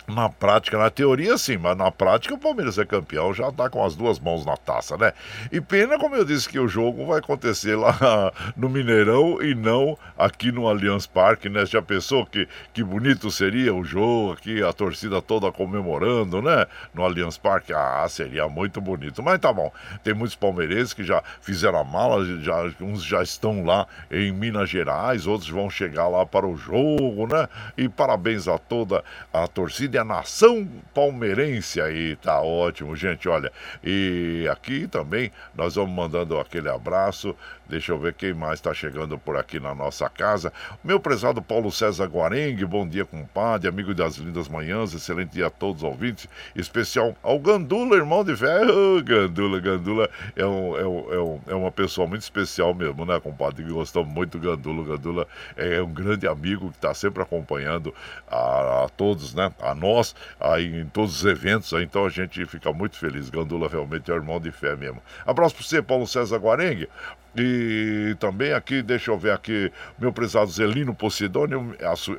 [0.09, 3.85] na prática, na teoria sim, mas na prática o Palmeiras é campeão, já tá com
[3.85, 5.13] as duas mãos na taça, né?
[5.53, 9.99] E pena, como eu disse, que o jogo vai acontecer lá no Mineirão e não
[10.17, 11.67] aqui no Allianz Parque, né?
[11.67, 16.67] Já pensou que, que bonito seria o jogo aqui, a torcida toda comemorando, né?
[16.95, 19.23] No Allianz Parque, ah, seria muito bonito.
[19.23, 19.71] Mas tá bom,
[20.03, 24.71] tem muitos palmeirenses que já fizeram a mala, já, uns já estão lá em Minas
[24.71, 27.47] Gerais, outros vão chegar lá para o jogo, né?
[27.77, 33.53] E parabéns a toda a torcida a nação palmeirense aí, tá ótimo, gente, olha.
[33.83, 37.35] E aqui também nós vamos mandando aquele abraço.
[37.69, 40.51] Deixa eu ver quem mais está chegando por aqui na nossa casa.
[40.83, 45.51] Meu prezado Paulo César Guarengue, bom dia, compadre, amigo das lindas manhãs, excelente dia a
[45.51, 49.03] todos os ouvintes, especial ao Gandula, irmão de ferro.
[49.05, 53.63] Gandula, Gandula é, é, um, é, um, é uma pessoa muito especial mesmo, né, compadre?
[53.65, 54.97] Gostamos muito do Gandula.
[54.97, 57.95] Gandula é um grande amigo que está sempre acompanhando
[58.31, 59.53] a, a, todos, né?
[59.61, 63.29] A nós, aí em todos os eventos, então a gente fica muito feliz.
[63.29, 65.03] Gandula realmente é um irmão de fé mesmo.
[65.27, 66.89] Abraço para você, Paulo César Guarengue.
[67.37, 71.77] E também aqui, deixa eu ver aqui, meu prezado Zelino Posidônio,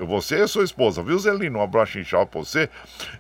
[0.08, 1.60] você e sua esposa, viu, Zelino?
[1.60, 2.70] Um abraço inchado pra você.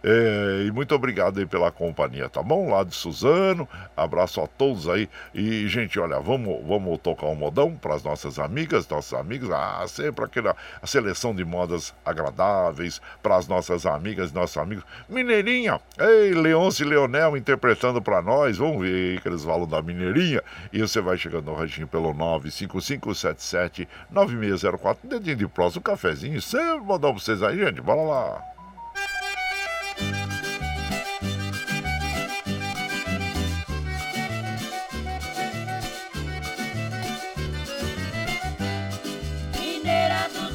[0.04, 2.70] É, e muito obrigado aí pela companhia, tá bom?
[2.70, 3.68] Lá de Suzano,
[3.98, 5.10] abraço a todos aí.
[5.34, 9.50] E, gente, olha, vamos, vamos tocar um modão para as nossas amigas, nossos amigos.
[9.52, 14.86] Ah, sempre aquela seleção de modas agradáveis para as nossas amigas, nossos amigos.
[15.08, 18.58] Mineirinha, ei, Leonce Leonel interpretando para nós.
[18.58, 20.42] Vamos ver aí que eles falam da Mineirinha.
[20.72, 21.56] E você vai chegando no
[21.88, 24.98] pelo 955779604.
[25.04, 26.42] Dedinho de próximo, um cafezinho.
[26.42, 27.82] Sempre mandar pra vocês aí, gente.
[27.82, 28.42] Bora lá.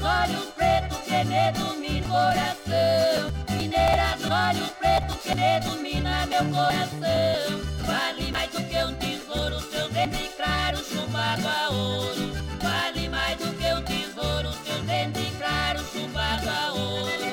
[0.06, 3.32] Olhos pretos que me domina o coração.
[4.30, 5.16] Olhos pretos
[5.64, 7.60] domina meu coração.
[7.86, 10.33] Vale mais do que um tesouro, seu dente
[11.34, 12.32] chumbado a ouro.
[12.62, 17.24] Vale mais do que um tesouro, seu dente claro chumbado a ouro.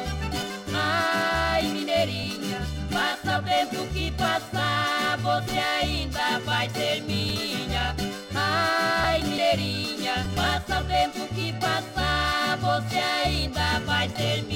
[0.74, 7.96] Ai, mineirinha, passa o tempo que passar, você ainda vai ser minha.
[8.34, 14.51] Ai, mineirinha, passa o tempo que passar, você ainda vai ser minha.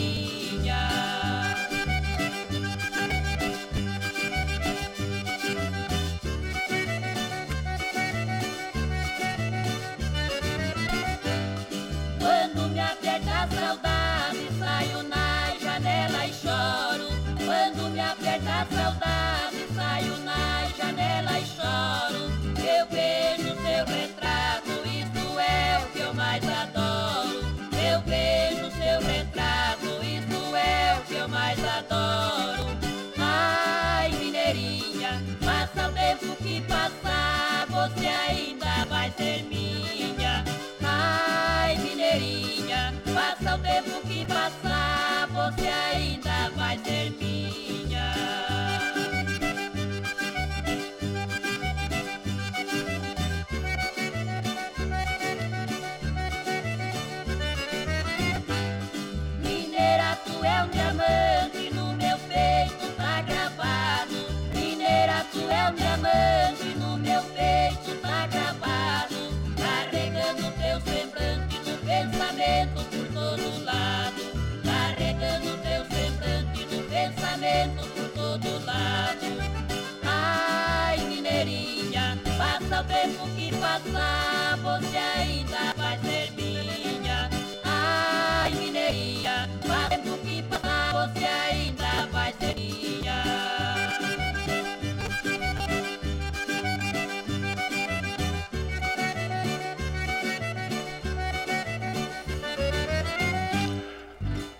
[83.76, 87.30] Tempo que passar, você ainda vai ser minha.
[87.64, 91.85] Ai, mineirinha, passa o tempo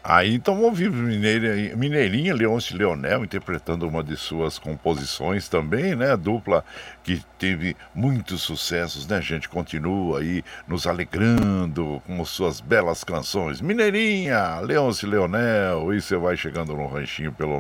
[0.08, 6.16] Aí então ouvir Mineira, Mineirinha Leonce Leonel interpretando uma de suas composições também, né?
[6.16, 6.64] Dupla
[7.04, 9.50] que teve muitos sucessos, né, gente?
[9.50, 13.62] Continua aí nos alegrando com suas belas canções.
[13.62, 17.60] Mineirinha, Leonce Leonel, e você vai chegando no ranchinho pelo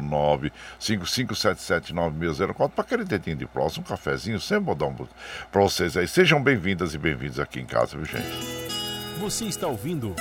[0.79, 6.07] 955779604 para aquele dedinho de próximo, um cafezinho, sempre vou dar um para vocês aí.
[6.07, 8.29] Sejam bem-vindas e bem-vindos aqui em casa, viu, gente?
[9.19, 10.13] Você está ouvindo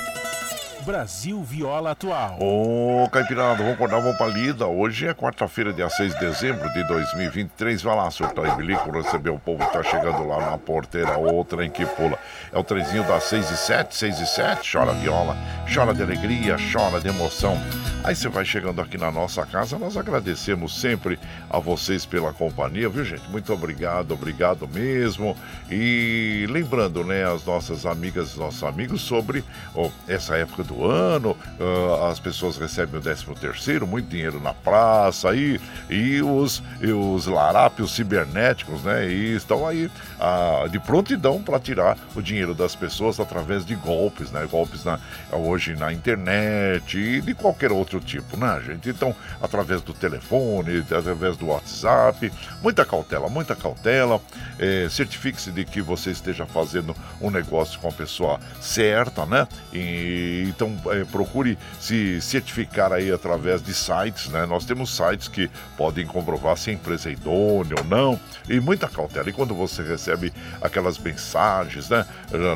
[0.85, 2.37] Brasil Viola Atual.
[2.39, 4.67] Ô, Caipirada, vamos acordar, vamos pra lida.
[4.67, 7.81] Hoje é quarta-feira, dia 6 de dezembro de 2023.
[7.81, 11.71] Vai lá, senhor Traibilico, receber o povo que tá chegando lá na porteira, outra em
[11.71, 12.19] que pula.
[12.53, 15.35] É o trezinho das 6 e 7, 6 e 7, chora viola,
[15.73, 17.57] chora de alegria, chora de emoção.
[18.03, 21.17] Aí você vai chegando aqui na nossa casa, nós agradecemos sempre
[21.49, 23.27] a vocês pela companhia, viu, gente?
[23.31, 25.35] Muito obrigado, obrigado mesmo.
[25.71, 30.85] E lembrando, né, as nossas amigas e nossos amigos sobre ó, essa época do do
[30.85, 35.59] ano, ah, as pessoas recebem o 13 terceiro, muito dinheiro na praça aí,
[35.89, 39.07] e os, e os larápios cibernéticos, né?
[39.07, 44.31] E estão aí ah, de prontidão para tirar o dinheiro das pessoas através de golpes,
[44.31, 44.47] né?
[44.49, 44.99] Golpes na,
[45.31, 48.89] hoje na internet e de qualquer outro tipo, né, gente?
[48.89, 54.21] Então, através do telefone, através do WhatsApp, muita cautela, muita cautela.
[54.59, 59.47] É, Certifique-se de que você esteja fazendo um negócio com a pessoa certa, né?
[59.73, 64.45] E, então, é, procure se certificar aí através de sites, né?
[64.45, 68.87] Nós temos sites que podem comprovar se a empresa é idônea ou não, e muita
[68.87, 69.29] cautela.
[69.29, 72.05] E quando você recebe aquelas mensagens, né,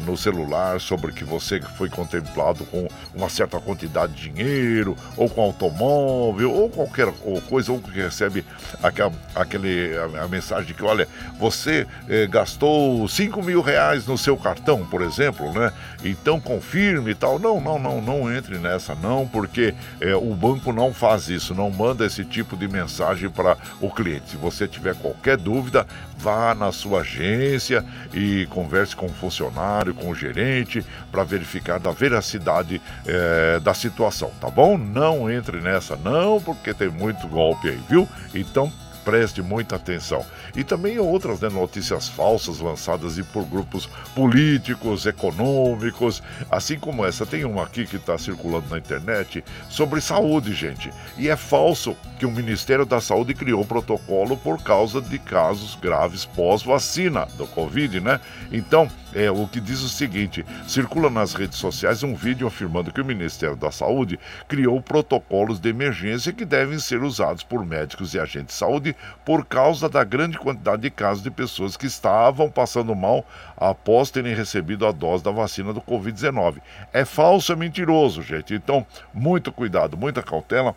[0.05, 5.41] no celular sobre que você foi contemplado com uma certa quantidade de dinheiro, ou com
[5.41, 7.11] automóvel, ou qualquer
[7.47, 8.45] coisa, ou que recebe
[8.81, 11.07] aquela, aquele, a, a mensagem de que, olha,
[11.39, 15.71] você eh, gastou 5 mil reais no seu cartão, por exemplo, né?
[16.03, 17.39] Então confirme e tal.
[17.39, 21.69] Não, não, não, não entre nessa, não, porque eh, o banco não faz isso, não
[21.69, 24.31] manda esse tipo de mensagem para o cliente.
[24.31, 25.85] Se você tiver qualquer dúvida,
[26.17, 27.83] vá na sua agência
[28.13, 34.31] e converse com o funcionário, com o gerente, para verificar da veracidade eh, da situação,
[34.39, 34.77] tá bom?
[34.77, 38.07] Não entre nessa, não, porque tem muito golpe aí, viu?
[38.33, 38.71] Então
[39.09, 40.23] preste muita atenção.
[40.55, 47.25] E também outras né, notícias falsas lançadas por grupos políticos, econômicos, assim como essa.
[47.25, 50.91] Tem uma aqui que está circulando na internet sobre saúde, gente.
[51.17, 55.73] E é falso que o Ministério da Saúde criou um protocolo por causa de casos
[55.75, 58.19] graves pós-vacina do Covid, né?
[58.51, 63.01] Então, é o que diz o seguinte: circula nas redes sociais um vídeo afirmando que
[63.01, 68.19] o Ministério da Saúde criou protocolos de emergência que devem ser usados por médicos e
[68.19, 72.95] agentes de saúde por causa da grande quantidade de casos de pessoas que estavam passando
[72.95, 73.25] mal
[73.57, 76.57] após terem recebido a dose da vacina do Covid-19.
[76.93, 78.53] É falso, é mentiroso, gente.
[78.53, 80.75] Então, muito cuidado, muita cautela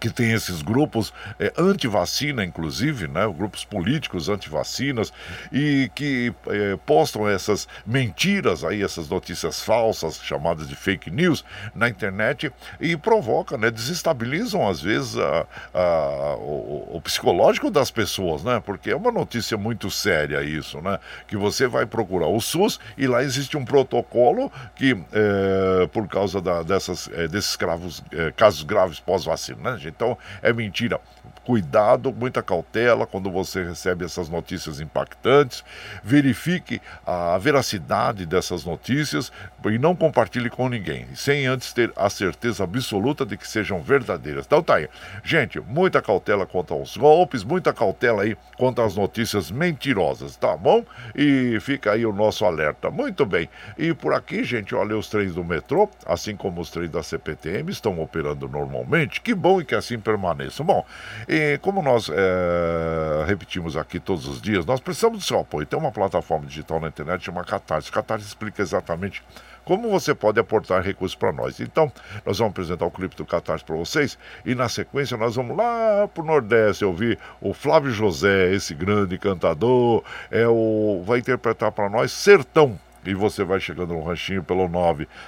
[0.00, 5.12] que tem esses grupos é, anti-vacina, inclusive, né, grupos políticos anti-vacinas,
[5.52, 11.44] e que é, postam essas mentiras aí, essas notícias falsas, chamadas de fake news,
[11.74, 18.42] na internet e provocam, né, desestabilizam às vezes a, a, o, o, psicológico das pessoas,
[18.42, 20.98] né, porque é uma notícia muito séria isso, né,
[21.28, 26.40] que você vai procurar o SUS e lá existe um protocolo que, é, por causa
[26.40, 29.89] da, dessas, é, desses gravos, é, casos graves pós-vacina, né, gente?
[29.90, 31.00] Então é mentira.
[31.44, 35.64] Cuidado, muita cautela quando você recebe essas notícias impactantes.
[36.04, 39.32] Verifique a veracidade dessas notícias
[39.64, 44.46] e não compartilhe com ninguém, sem antes ter a certeza absoluta de que sejam verdadeiras.
[44.46, 44.88] Então tá aí.
[45.24, 50.84] Gente, muita cautela quanto aos golpes, muita cautela aí quanto às notícias mentirosas, tá bom?
[51.14, 52.90] E fica aí o nosso alerta.
[52.90, 53.48] Muito bem.
[53.78, 57.70] E por aqui, gente, olha, os trens do metrô, assim como os trens da CPTM,
[57.70, 59.20] estão operando normalmente.
[59.20, 60.64] Que bom e que assim permaneçam.
[60.64, 60.84] Bom,
[61.32, 65.64] e como nós é, repetimos aqui todos os dias, nós precisamos do seu apoio.
[65.64, 67.92] Tem uma plataforma digital na internet chamada Catarse.
[67.92, 69.22] Catarse explica exatamente
[69.64, 71.60] como você pode aportar recursos para nós.
[71.60, 71.92] Então,
[72.26, 76.08] nós vamos apresentar o clipe do Catarse para vocês e na sequência nós vamos lá
[76.12, 80.02] para o Nordeste ouvir o Flávio José, esse grande cantador,
[80.32, 82.76] é o vai interpretar para nós Sertão.
[83.06, 84.68] E você vai chegando no ranchinho pelo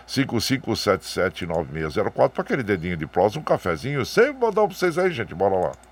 [0.08, 4.04] 955779604 para aquele dedinho de prosa, um cafezinho.
[4.04, 5.32] Sempre mandar para vocês aí, gente.
[5.32, 5.91] Bora lá.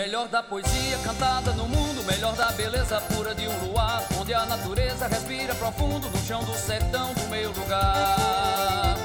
[0.00, 4.32] Melhor da poesia cantada no mundo, o melhor da beleza pura de um luar, onde
[4.32, 8.96] a natureza respira profundo no chão do sertão do meu lugar.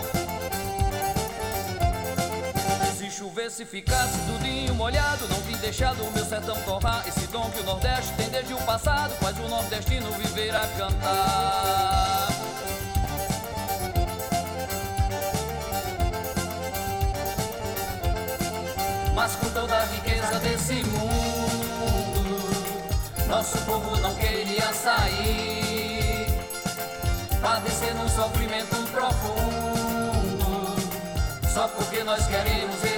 [2.98, 7.60] Se chovesse, ficasse tudinho molhado, não vim deixar do meu sertão torrar esse dom que
[7.60, 12.26] o Nordeste tem desde o passado, faz o nordestino viver a cantar.
[19.14, 19.50] Mas com
[20.40, 22.36] desse mundo.
[23.28, 26.28] Nosso povo não queria sair,
[27.42, 30.76] padecendo um sofrimento profundo,
[31.54, 32.95] só porque nós queremos existir.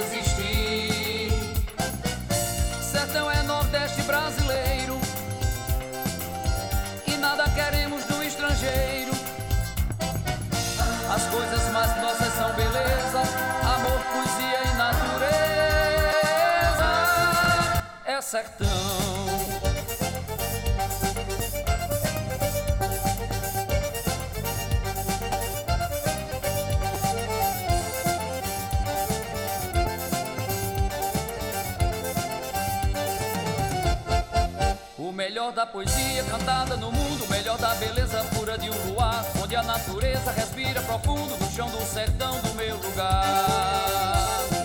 [18.28, 18.68] Sertão.
[34.98, 39.24] O melhor da poesia cantada no mundo, o melhor da beleza pura de um luar,
[39.42, 44.57] onde a natureza respira profundo no chão do sertão do meu lugar.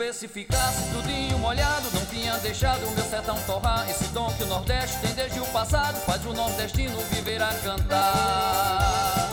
[0.00, 3.86] Se chovesse, ficasse tudinho molhado, não tinha deixado o meu sertão torrar.
[3.90, 9.28] Esse dom que o Nordeste tem desde o passado, faz o nordestino viver a cantar.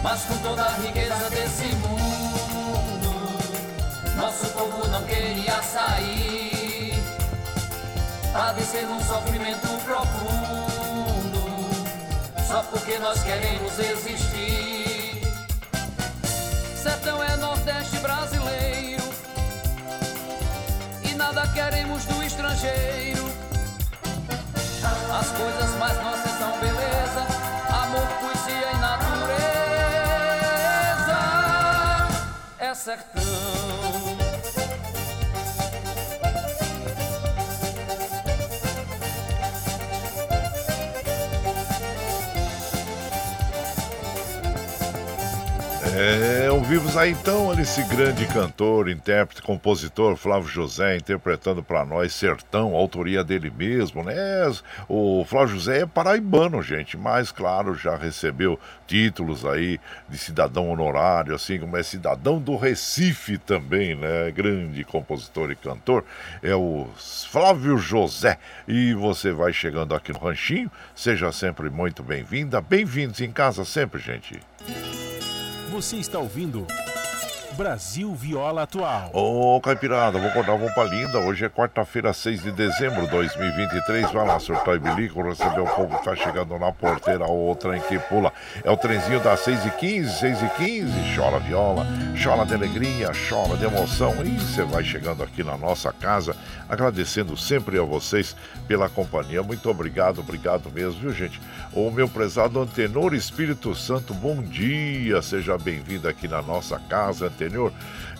[0.00, 3.10] Mas com toda a riqueza desse mundo,
[4.16, 6.94] nosso povo não queria sair.
[8.32, 10.47] Padecer um sofrimento profundo,
[12.48, 15.20] só porque nós queremos existir.
[16.82, 19.04] Sertão é Nordeste brasileiro,
[21.02, 23.30] e nada queremos do estrangeiro.
[25.20, 27.26] As coisas mais nossas são beleza,
[27.68, 29.28] amor, poesia e natureza.
[32.58, 33.87] É sertão.
[46.00, 52.76] É, ouvimos aí então esse grande cantor, intérprete, compositor Flávio José interpretando para nós Sertão,
[52.76, 54.14] autoria dele mesmo, né?
[54.88, 61.34] O Flávio José é paraibano, gente, mas claro, já recebeu títulos aí de cidadão honorário,
[61.34, 64.30] assim como é cidadão do Recife também, né?
[64.30, 66.04] Grande compositor e cantor,
[66.44, 66.86] é o
[67.28, 68.38] Flávio José.
[68.68, 74.00] E você vai chegando aqui no Ranchinho, seja sempre muito bem-vinda, bem-vindos em casa sempre,
[74.00, 74.38] gente.
[75.70, 76.66] Você está ouvindo
[77.58, 79.10] Brasil Viola Atual.
[79.12, 81.18] Ô, Caipirada, vou contar uma linda.
[81.18, 84.12] Hoje é quarta-feira, 6 de dezembro de 2023.
[84.12, 87.80] Vai lá, surtar e bilico, receber o povo que tá chegando na porteira, o trem
[87.80, 88.32] que pula.
[88.62, 91.84] É o trenzinho das 6 e 15 6 e 15 Chora viola,
[92.22, 94.14] chora de alegria, chora de emoção.
[94.24, 96.36] E você vai chegando aqui na nossa casa,
[96.68, 98.36] agradecendo sempre a vocês
[98.68, 99.42] pela companhia.
[99.42, 101.40] Muito obrigado, obrigado mesmo, viu, gente?
[101.72, 105.20] O meu prezado Antenor Espírito Santo, bom dia.
[105.22, 107.47] Seja bem-vindo aqui na nossa casa, Antenor.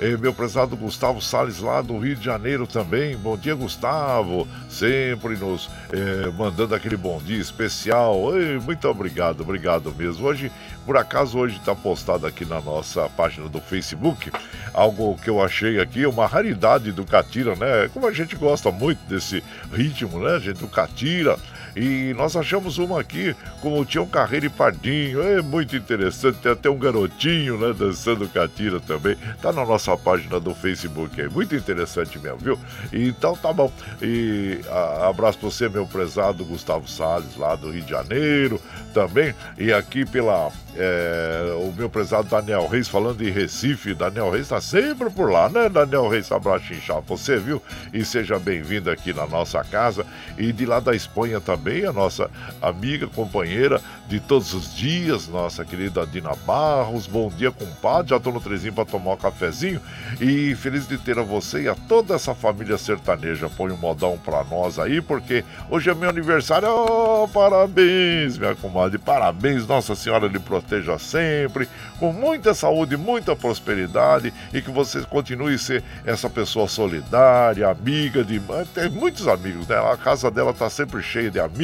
[0.01, 3.17] Eh, meu prezado Gustavo Salles, lá do Rio de Janeiro também.
[3.17, 4.47] Bom dia, Gustavo.
[4.69, 8.37] Sempre nos eh, mandando aquele bom dia especial.
[8.37, 10.27] Ei, muito obrigado, obrigado mesmo.
[10.27, 10.53] Hoje,
[10.87, 14.31] por acaso, hoje está postado aqui na nossa página do Facebook
[14.73, 17.91] algo que eu achei aqui, uma raridade do Catira, né?
[17.93, 20.61] Como a gente gosta muito desse ritmo, né, gente?
[20.61, 21.37] Do Catira.
[21.79, 25.23] E nós achamos uma aqui com o Tião Carreiro e Pardinho.
[25.23, 26.39] É muito interessante.
[26.39, 27.73] Tem até um garotinho, né?
[27.73, 29.17] Dançando catira também.
[29.41, 31.21] Tá na nossa página do Facebook.
[31.21, 32.59] É muito interessante mesmo, viu?
[32.93, 33.73] Então tá bom.
[34.03, 38.61] E a, abraço pra você, meu prezado Gustavo Salles, lá do Rio de Janeiro
[38.93, 39.33] também.
[39.57, 40.51] E aqui pela.
[40.77, 43.95] é, o meu prezado Daniel Reis falando em Recife.
[43.95, 45.69] Daniel Reis tá sempre por lá, né?
[45.69, 47.63] Daniel Reis, abraço inchado você, viu?
[47.93, 50.05] E seja bem-vindo aqui na nossa casa.
[50.37, 55.65] E de lá da Espanha também, a nossa amiga, companheira de todos os dias, nossa
[55.65, 57.07] querida Dina Barros.
[57.07, 58.11] Bom dia, compadre.
[58.11, 59.81] Já tô no trezinho pra tomar um cafezinho.
[60.21, 63.51] E feliz de ter a você e a toda essa família sertaneja.
[63.51, 66.69] Põe um modão pra nós aí, porque hoje é meu aniversário.
[66.71, 68.99] Oh, parabéns, minha comadre.
[68.99, 75.55] Parabéns, Nossa Senhora lhe proteja sempre, com muita saúde, muita prosperidade e que você continue
[75.55, 78.41] a ser essa pessoa solidária, amiga de.
[78.75, 79.77] Tem muitos amigos, né?
[79.77, 81.58] A casa dela tá sempre cheia de amigos,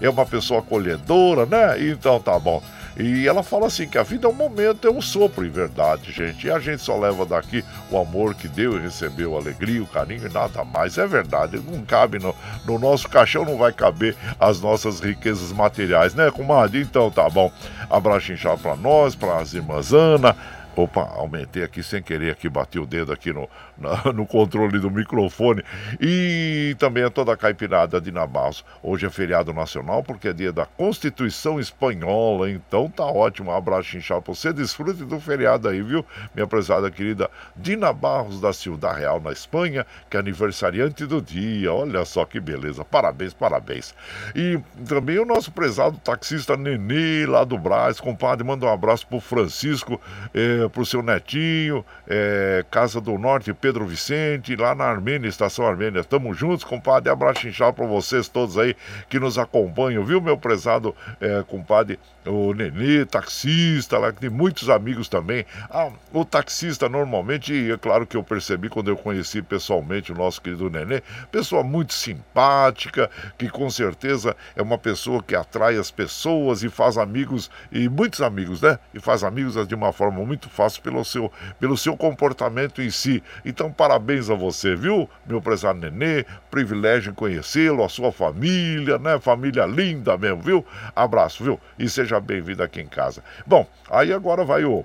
[0.00, 1.82] é uma pessoa acolhedora, né?
[1.90, 2.62] Então tá bom.
[2.96, 6.12] E ela fala assim que a vida é um momento, é um sopro, em verdade,
[6.12, 6.46] gente.
[6.46, 9.86] E a gente só leva daqui o amor que deu e recebeu, a alegria, o
[9.86, 10.98] carinho e nada mais.
[10.98, 12.34] É verdade, não cabe no,
[12.66, 16.80] no nosso caixão, não vai caber as nossas riquezas materiais, né, comadre?
[16.80, 17.50] Então tá bom.
[17.88, 20.36] Abraço inchado pra nós, para as irmãs Ana,
[20.76, 23.48] Opa, aumentei aqui sem querer, aqui bati o dedo aqui no,
[23.80, 25.62] na- no controle do microfone.
[26.00, 28.64] E também a toda a caipirada de Nabarros.
[28.82, 33.50] Hoje é feriado nacional porque é dia da Constituição Espanhola, então tá ótimo.
[33.50, 36.04] Um abraço inchado pra você, desfrute do feriado aí, viu?
[36.34, 41.72] Minha prezada querida Dina Barros da Ciudad Real, na Espanha, que é aniversariante do dia.
[41.72, 43.94] Olha só que beleza, parabéns, parabéns.
[44.34, 49.20] E também o nosso prezado taxista Nenê, lá do Brás, compadre, manda um abraço pro
[49.20, 50.00] Francisco,
[50.34, 56.02] eh, pro seu netinho, eh, Casa do Norte, Pedro Vicente, lá na Armênia, Estação Armênia.
[56.02, 58.74] Tamo juntos, compadre, abraço inchado pra vocês todos aí
[59.08, 64.68] que nos acompanham, viu, meu prezado eh, compadre, o Nenê, taxista, lá que tem muitos
[64.68, 65.44] amigos também.
[65.70, 70.40] Ah, o taxista normalmente, é claro que eu percebi quando eu conheci pessoalmente o nosso
[70.40, 76.62] querido Nenê, pessoa muito simpática, que com certeza é uma pessoa que atrai as pessoas
[76.62, 78.78] e faz amigos, e muitos amigos, né?
[78.94, 83.22] E faz amigos de uma forma muito fácil pelo seu, pelo seu comportamento em si.
[83.44, 86.24] Então, parabéns a você, viu, meu prezado Nenê?
[86.50, 89.18] Privilégio em conhecê-lo, a sua família, né?
[89.18, 90.64] Família linda mesmo, viu?
[90.94, 91.60] Abraço, viu?
[91.76, 93.24] E seja bem-vindo aqui em casa.
[93.44, 94.84] Bom, aí agora vai o.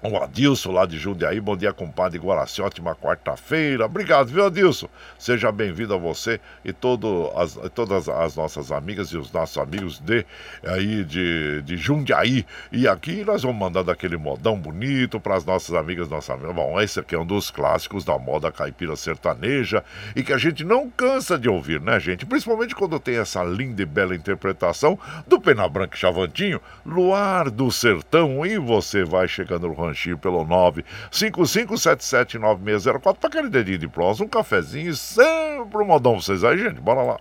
[0.00, 3.86] O Adilson lá de Jundiaí, bom dia, compadre Guaraci, ótima quarta-feira.
[3.86, 4.88] Obrigado, viu, Adilson?
[5.18, 9.98] Seja bem-vindo a você e todo as, todas as nossas amigas e os nossos amigos
[9.98, 10.24] de
[10.64, 12.46] aí de, de Jundiaí.
[12.70, 16.54] E aqui nós vamos mandar daquele modão bonito para as nossas amigas, amigas.
[16.54, 19.82] Bom, esse aqui é um dos clássicos da moda caipira sertaneja
[20.14, 22.24] e que a gente não cansa de ouvir, né, gente?
[22.24, 24.96] Principalmente quando tem essa linda e bela interpretação
[25.26, 28.46] do Pena Branca e Chavantinho, Luar do Sertão.
[28.46, 34.90] E você vai chegando no ranchinho pelo 955779604 para aquele dedinho de prosa, um cafezinho
[34.90, 36.80] e sempre um modão pra vocês aí, gente.
[36.80, 37.18] Bora lá.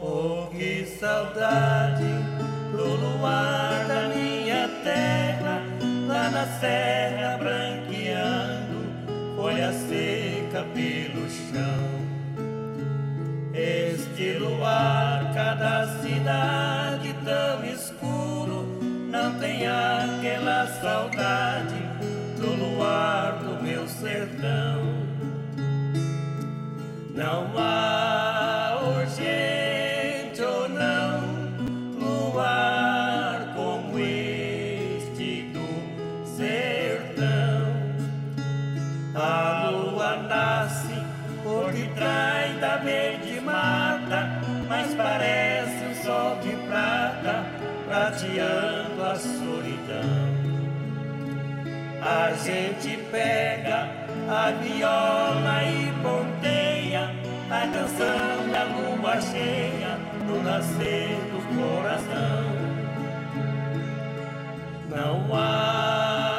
[0.00, 2.04] Oh, que saudade
[2.70, 5.60] do luar da minha terra,
[6.06, 8.86] lá na serra branqueando,
[9.36, 11.98] folha seca pelo chão.
[13.52, 18.67] Este luar, cada cidade tão escuro,
[19.08, 21.82] não tem aquela saudade
[22.36, 24.84] do luar do meu sertão.
[27.14, 31.20] Não há urgente ou não
[31.98, 37.72] luar como este do sertão.
[39.14, 41.02] A lua nasce
[41.42, 47.07] por detrás da verde mata, mas parece um sol de prata
[47.88, 50.38] prateando a solidão.
[52.00, 53.88] A gente pega
[54.28, 57.10] a viola e ponteia
[57.50, 62.58] a canção da lua cheia no nascer do coração.
[64.90, 66.37] Não há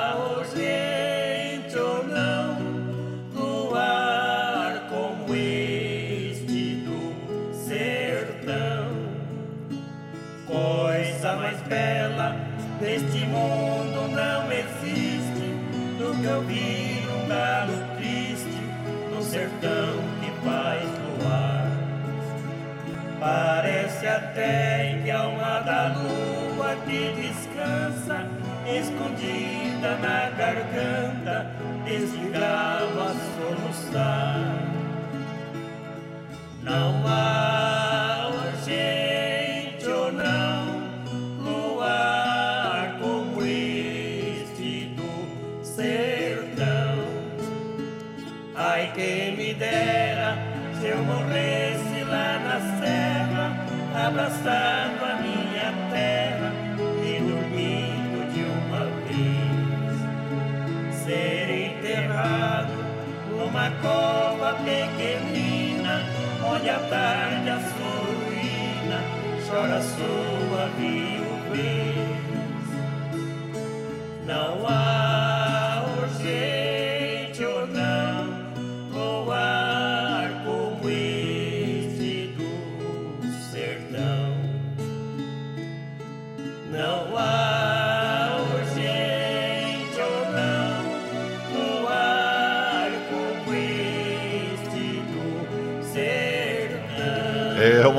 [12.79, 15.53] deste mundo não existe
[15.97, 18.61] do que ouvir um galo triste
[19.13, 21.67] no sertão que faz luar.
[23.19, 28.25] Parece até que a alma da lua que descansa,
[28.65, 31.51] escondida na garganta,
[31.83, 34.69] desse galo a soluçar.
[36.63, 37.78] Não há
[54.09, 56.51] serra, abraçando a minha terra
[57.03, 59.97] e dormindo de uma vez.
[61.03, 62.73] Ser enterrado
[63.29, 66.03] numa cova pequenina,
[66.43, 68.99] onde a tarde a sua ruína
[69.47, 72.09] chora sua viuvez.
[74.25, 74.98] Não há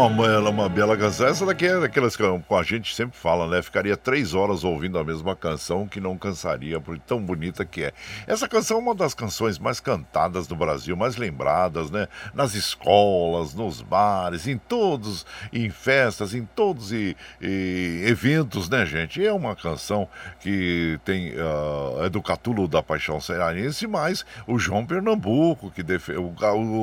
[0.06, 1.26] uma, ela é uma bela canção.
[1.26, 3.60] Essa daqui é daquelas que a gente sempre fala, né?
[3.60, 7.92] Ficaria três horas ouvindo a mesma canção que não cansaria, por tão bonita que é.
[8.26, 12.08] Essa canção é uma das canções mais cantadas do Brasil, mais lembradas, né?
[12.32, 19.24] Nas escolas, nos bares, em todos, em festas, em todos e, e eventos, né, gente?
[19.24, 20.08] É uma canção
[20.40, 26.12] que tem uh, é do Catulo da Paixão Cearense, mas o João Pernambuco, que defe...
[26.12, 26.34] o,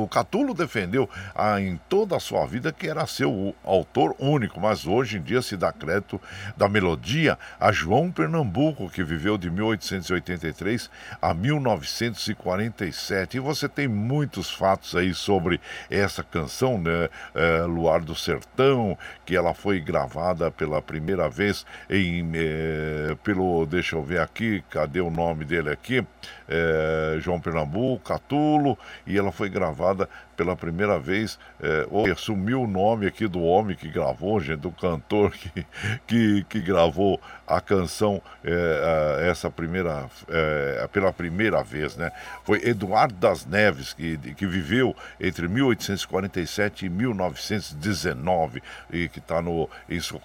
[0.03, 4.86] o Catulo defendeu ah, em toda a sua vida que era seu autor único, mas
[4.86, 6.22] hoje em dia se dá crédito
[6.55, 10.89] da melodia a João Pernambuco, que viveu de 1883
[11.22, 13.38] a 1947.
[13.38, 17.10] E você tem muitos fatos aí sobre essa canção, né?
[17.34, 23.95] É, Luar do Sertão, que ela foi gravada pela primeira vez em é, pelo, deixa
[23.95, 26.05] eu ver aqui, cadê o nome dele aqui?
[26.47, 33.08] É, João Pernambuco, Catulo, e ela foi gravada pela primeira vez, é, sumiu o nome
[33.08, 35.66] aqui do homem que gravou, gente, do cantor que,
[36.06, 42.12] que, que gravou a canção é, essa primeira, é, pela primeira vez, né?
[42.43, 49.70] Foi Eduardo das Neves, que, que viveu entre 1847 e 1919 e que está no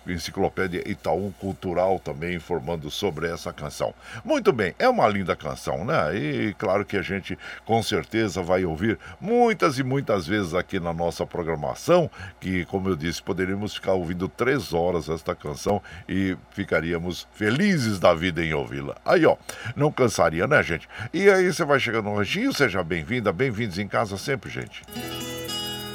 [0.06, 3.94] Enciclopédia Itaú Cultural também informando sobre essa canção.
[4.24, 6.14] Muito bem, é uma linda canção, né?
[6.14, 10.80] E claro que a gente com certeza vai ouvir muitas e muitas muitas vezes aqui
[10.80, 12.10] na nossa programação,
[12.40, 18.14] que, como eu disse, poderíamos ficar ouvindo três horas esta canção e ficaríamos felizes da
[18.14, 18.96] vida em ouvi-la.
[19.04, 19.36] Aí, ó,
[19.76, 20.88] não cansaria, né, gente?
[21.12, 24.82] E aí você vai chegando no ranchinho, seja bem-vinda, bem-vindos em casa sempre, gente.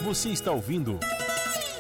[0.03, 0.99] Você está ouvindo.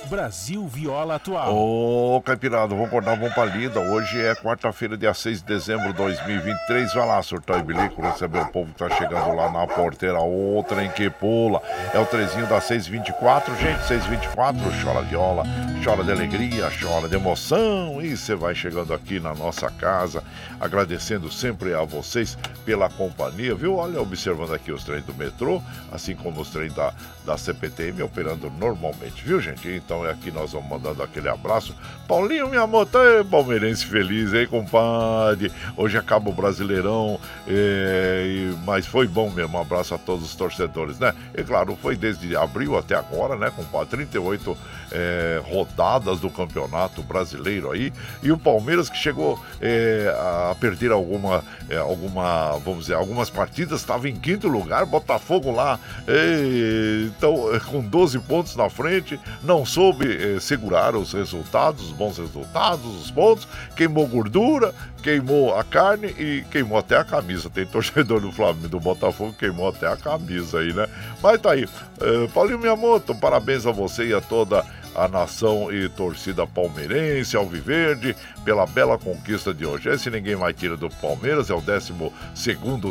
[0.07, 1.53] Brasil Viola Atual.
[1.53, 3.79] Ô, Caipirado, vamos acordar, vamos pra lida.
[3.79, 6.93] Hoje é quarta-feira, dia 6 de dezembro de 2023.
[6.93, 10.19] Vai lá, surtar e bilico, receber o povo que tá chegando lá na porteira.
[10.19, 11.61] Outra em que pula.
[11.93, 13.85] É o trezinho da 624, gente.
[13.85, 15.43] 624, chora viola,
[15.83, 18.01] chora de alegria, chora de emoção.
[18.01, 20.23] E você vai chegando aqui na nossa casa,
[20.59, 23.75] agradecendo sempre a vocês pela companhia, viu?
[23.75, 26.93] Olha, observando aqui os trens do metrô, assim como os trens da,
[27.25, 29.67] da CPTM operando normalmente, viu, gente?
[29.69, 31.75] Então, então é aqui nós vamos mandando aquele abraço.
[32.07, 35.51] Paulinho, minha moto, é palmeirense feliz, hein, compadre?
[35.75, 39.57] Hoje acaba o Brasileirão, é, mas foi bom mesmo.
[39.57, 41.13] Um abraço a todos os torcedores, né?
[41.35, 43.87] E claro, foi desde abril até agora, né, compadre?
[43.87, 44.57] 38
[44.91, 47.91] é, rodadas do Campeonato Brasileiro aí.
[48.21, 50.13] E o Palmeiras que chegou é,
[50.51, 55.79] a perder alguma, é, alguma, vamos dizer, algumas partidas, estava em quinto lugar, Botafogo lá,
[56.07, 62.17] é, então, com 12 pontos na frente, não soube eh, segurar os resultados, os bons
[62.17, 64.73] resultados, os pontos, queimou gordura,
[65.03, 67.47] queimou a carne e queimou até a camisa.
[67.47, 70.87] Tem torcedor do Flamengo, do Botafogo, queimou até a camisa aí, né?
[71.21, 71.69] Mas tá aí.
[72.01, 74.65] Eh, Paulinho Miyamoto, parabéns a você e a toda
[74.95, 79.89] a nação e torcida palmeirense, alviverde, pela bela conquista de hoje.
[79.89, 81.93] Esse ninguém mais tira do Palmeiras, é o 12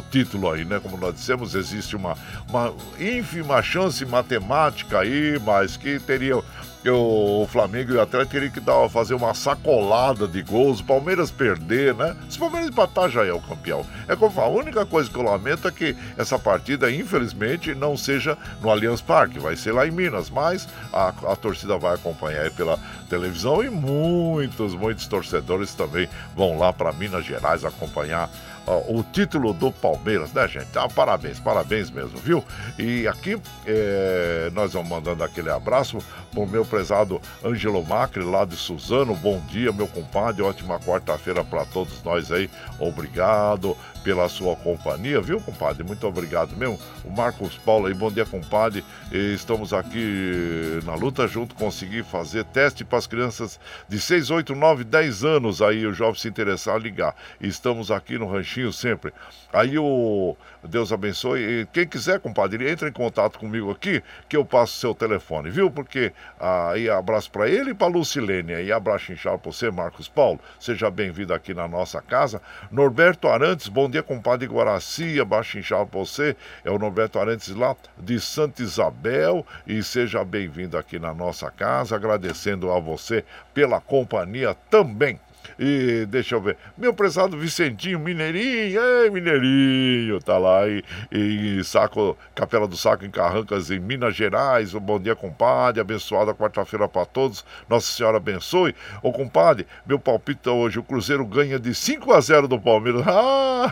[0.09, 0.79] título aí, né?
[0.81, 2.17] Como nós dissemos, existe uma,
[2.49, 6.41] uma ínfima chance matemática aí, mas que teria
[6.83, 10.85] que o Flamengo e o Atlético teriam que dar, fazer uma sacolada de gols, o
[10.85, 12.17] Palmeiras perder, né?
[12.29, 13.85] Se o Palmeiras empatar, já é o campeão.
[14.07, 18.39] É como a única coisa que eu lamento é que essa partida, infelizmente, não seja
[18.61, 22.79] no Allianz Parque, vai ser lá em Minas, mas a, a torcida vai acompanhar pela
[23.09, 28.31] televisão e muitos, muitos torcedores também vão lá para Minas Gerais acompanhar
[28.67, 30.77] o título do Palmeiras, né, gente?
[30.77, 32.45] Ah, parabéns, parabéns mesmo, viu?
[32.79, 35.99] E aqui é, nós vamos mandando aquele abraço
[36.33, 39.15] pro meu prezado Ângelo Macri, lá de Suzano.
[39.15, 40.43] Bom dia, meu compadre.
[40.43, 42.51] Ótima quarta-feira para todos nós aí.
[42.79, 43.77] Obrigado
[44.07, 45.83] pela sua companhia, viu, compadre?
[45.83, 46.79] Muito obrigado mesmo.
[47.05, 48.85] O Marcos Paulo aí, bom dia, compadre.
[49.11, 54.85] Estamos aqui na luta junto, conseguir fazer teste para as crianças de 6, 8, 9,
[54.85, 57.17] 10 anos aí, o jovem se interessar, ligar.
[57.41, 59.13] Estamos aqui no Ranchinho sempre.
[59.53, 61.67] Aí o Deus abençoe.
[61.73, 65.69] Quem quiser, compadre, entra em contato comigo aqui, que eu passo seu telefone, viu?
[65.69, 68.55] Porque aí abraço para ele e para Lucilene.
[68.55, 70.39] Aí abraço inchado para você, Marcos Paulo.
[70.61, 72.41] Seja bem-vindo aqui na nossa casa.
[72.71, 75.21] Norberto Arantes, bom dia, compadre Guaraci.
[75.21, 76.37] Abraço inchado para você.
[76.65, 79.47] É o Norberto Arantes lá de Santa Isabel.
[79.67, 81.97] E seja bem-vindo aqui na nossa casa.
[81.97, 85.21] Agradecendo a você pela companhia também.
[85.59, 86.57] E deixa eu ver.
[86.77, 93.11] Meu prezado Vicentinho Mineirinho, ei, Mineirinho, tá lá em, em Saco, Capela do Saco, em
[93.11, 94.75] Carrancas, em Minas Gerais.
[94.75, 95.81] Um bom dia, compadre.
[95.81, 97.45] Abençoada quarta-feira para todos.
[97.69, 98.75] Nossa Senhora abençoe.
[99.03, 103.03] Ô, compadre, meu palpite hoje: o Cruzeiro ganha de 5 a 0 do Palmeiras.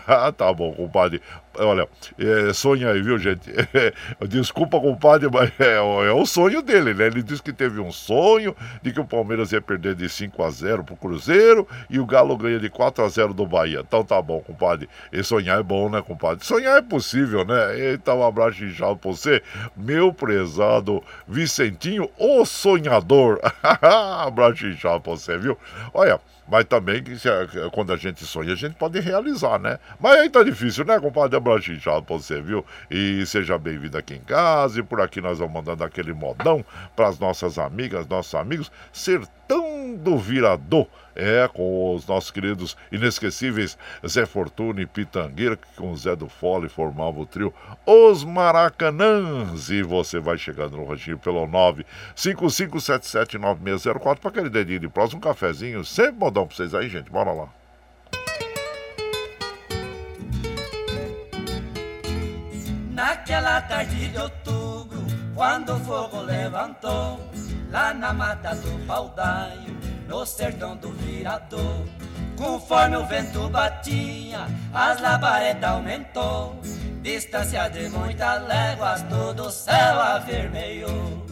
[0.06, 1.20] Ah, tá bom, compadre.
[1.58, 1.88] Olha,
[2.18, 3.50] é, sonha aí, viu, gente?
[4.28, 7.06] Desculpa, compadre, mas é, é, o sonho dele, né?
[7.06, 10.50] Ele disse que teve um sonho de que o Palmeiras ia perder de 5 a
[10.50, 13.80] 0 pro Cruzeiro e o Galo ganha de 4 a 0 do Bahia.
[13.86, 14.88] Então tá bom, compadre.
[15.12, 16.44] E sonhar é bom, né, compadre?
[16.44, 17.92] Sonhar é possível, né?
[17.92, 19.42] Então, um abraço inchado pra você,
[19.76, 23.40] meu prezado Vicentinho, o sonhador.
[24.24, 25.58] abraço inchado pra você, viu?
[25.92, 26.20] Olha.
[26.48, 27.28] Mas também que se,
[27.72, 29.78] quando a gente sonha, a gente pode realizar, né?
[29.98, 31.36] Mas aí tá difícil, né, compadre?
[31.36, 32.64] Abraço inchado pra você, viu?
[32.90, 34.80] E seja bem-vindo aqui em casa.
[34.80, 36.64] E por aqui nós vamos mandando aquele modão
[36.94, 38.70] para as nossas amigas, nossos amigos.
[39.44, 40.86] Sertão do Virador.
[41.16, 46.68] É, com os nossos queridos inesquecíveis Zé Fortuna e Pitangueira, que com Zé do Fole
[46.68, 47.54] formavam o trio
[47.86, 49.70] Os Maracanãs.
[49.70, 51.46] E você vai chegando no ranchinho pelo
[52.16, 55.84] 955779604 para aquele dedinho de próximo, um cafezinho.
[55.84, 57.12] Sempre modão para vocês aí, gente.
[57.12, 57.48] Bora lá.
[62.90, 64.98] Naquela tarde de outubro,
[65.32, 67.20] quando o fogo levantou,
[67.74, 71.84] lá na mata do Baldaio no sertão do virador.
[72.36, 76.56] Conforme o vento batia, as labaredas aumentou.
[77.02, 81.26] Distância de muitas léguas, todo o céu avermelhou.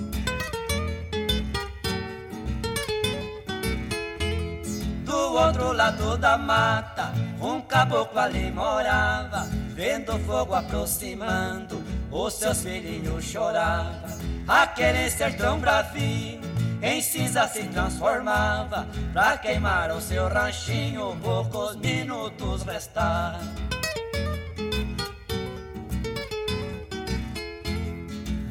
[5.12, 13.22] Do outro lado da mata, um caboclo ali morava, vendo fogo aproximando, os seus filhinhos
[13.22, 14.18] choravam.
[14.48, 16.40] Aquele sertão bravio
[16.80, 23.38] em cinza se transformava Pra queimar o seu ranchinho poucos minutos restaram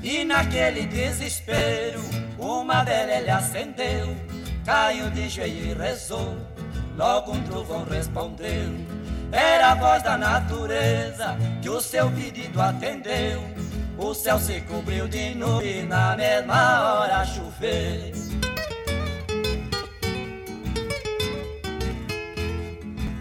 [0.02, 2.02] E naquele desespero
[2.38, 4.16] uma velha acendeu
[4.64, 6.51] Caiu de joelho e rezou
[6.98, 8.70] Logo um trovão respondeu.
[9.32, 13.42] Era a voz da natureza que o seu pedido atendeu.
[13.98, 18.12] O céu se cobriu de nuvem na mesma hora chover.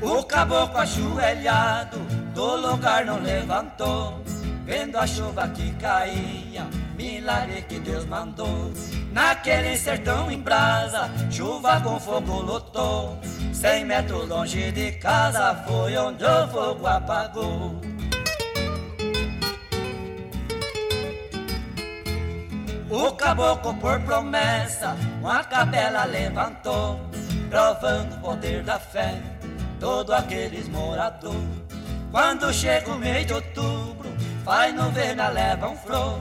[0.03, 1.99] O caboclo ajoelhado
[2.35, 4.21] do lugar não levantou,
[4.64, 6.66] vendo a chuva que caía,
[7.01, 8.72] milagre que Deus mandou.
[9.12, 13.18] Naquele sertão em brasa, chuva com fogo lotou.
[13.53, 17.80] Cem metros longe de casa foi onde o fogo apagou.
[22.90, 27.01] O caboclo por promessa uma capela levantou,
[27.48, 29.14] provando o poder da fé,
[29.78, 31.44] todo aqueles morador.
[32.11, 34.09] Quando chega o mês de outubro,
[34.44, 36.18] faz novena, leva um flor,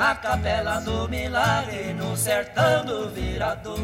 [0.00, 3.78] na capela do milagre, no sertão do virador.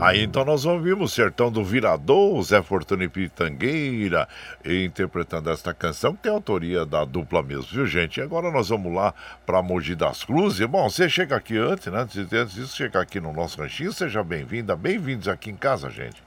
[0.00, 4.26] Aí então nós ouvimos Sertão do Virador, Zé Fortuna e Pitangueira,
[4.64, 8.18] interpretando esta canção, que tem autoria da dupla mesmo, viu gente?
[8.18, 9.12] E agora nós vamos lá
[9.44, 10.66] para Mogi das Cruzes.
[10.66, 12.00] Bom, você chega aqui antes, né?
[12.00, 16.22] Antes de chegar aqui no nosso ranchinho, seja bem-vinda, bem-vindos aqui em casa, gente.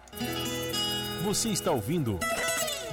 [1.24, 2.20] Você está ouvindo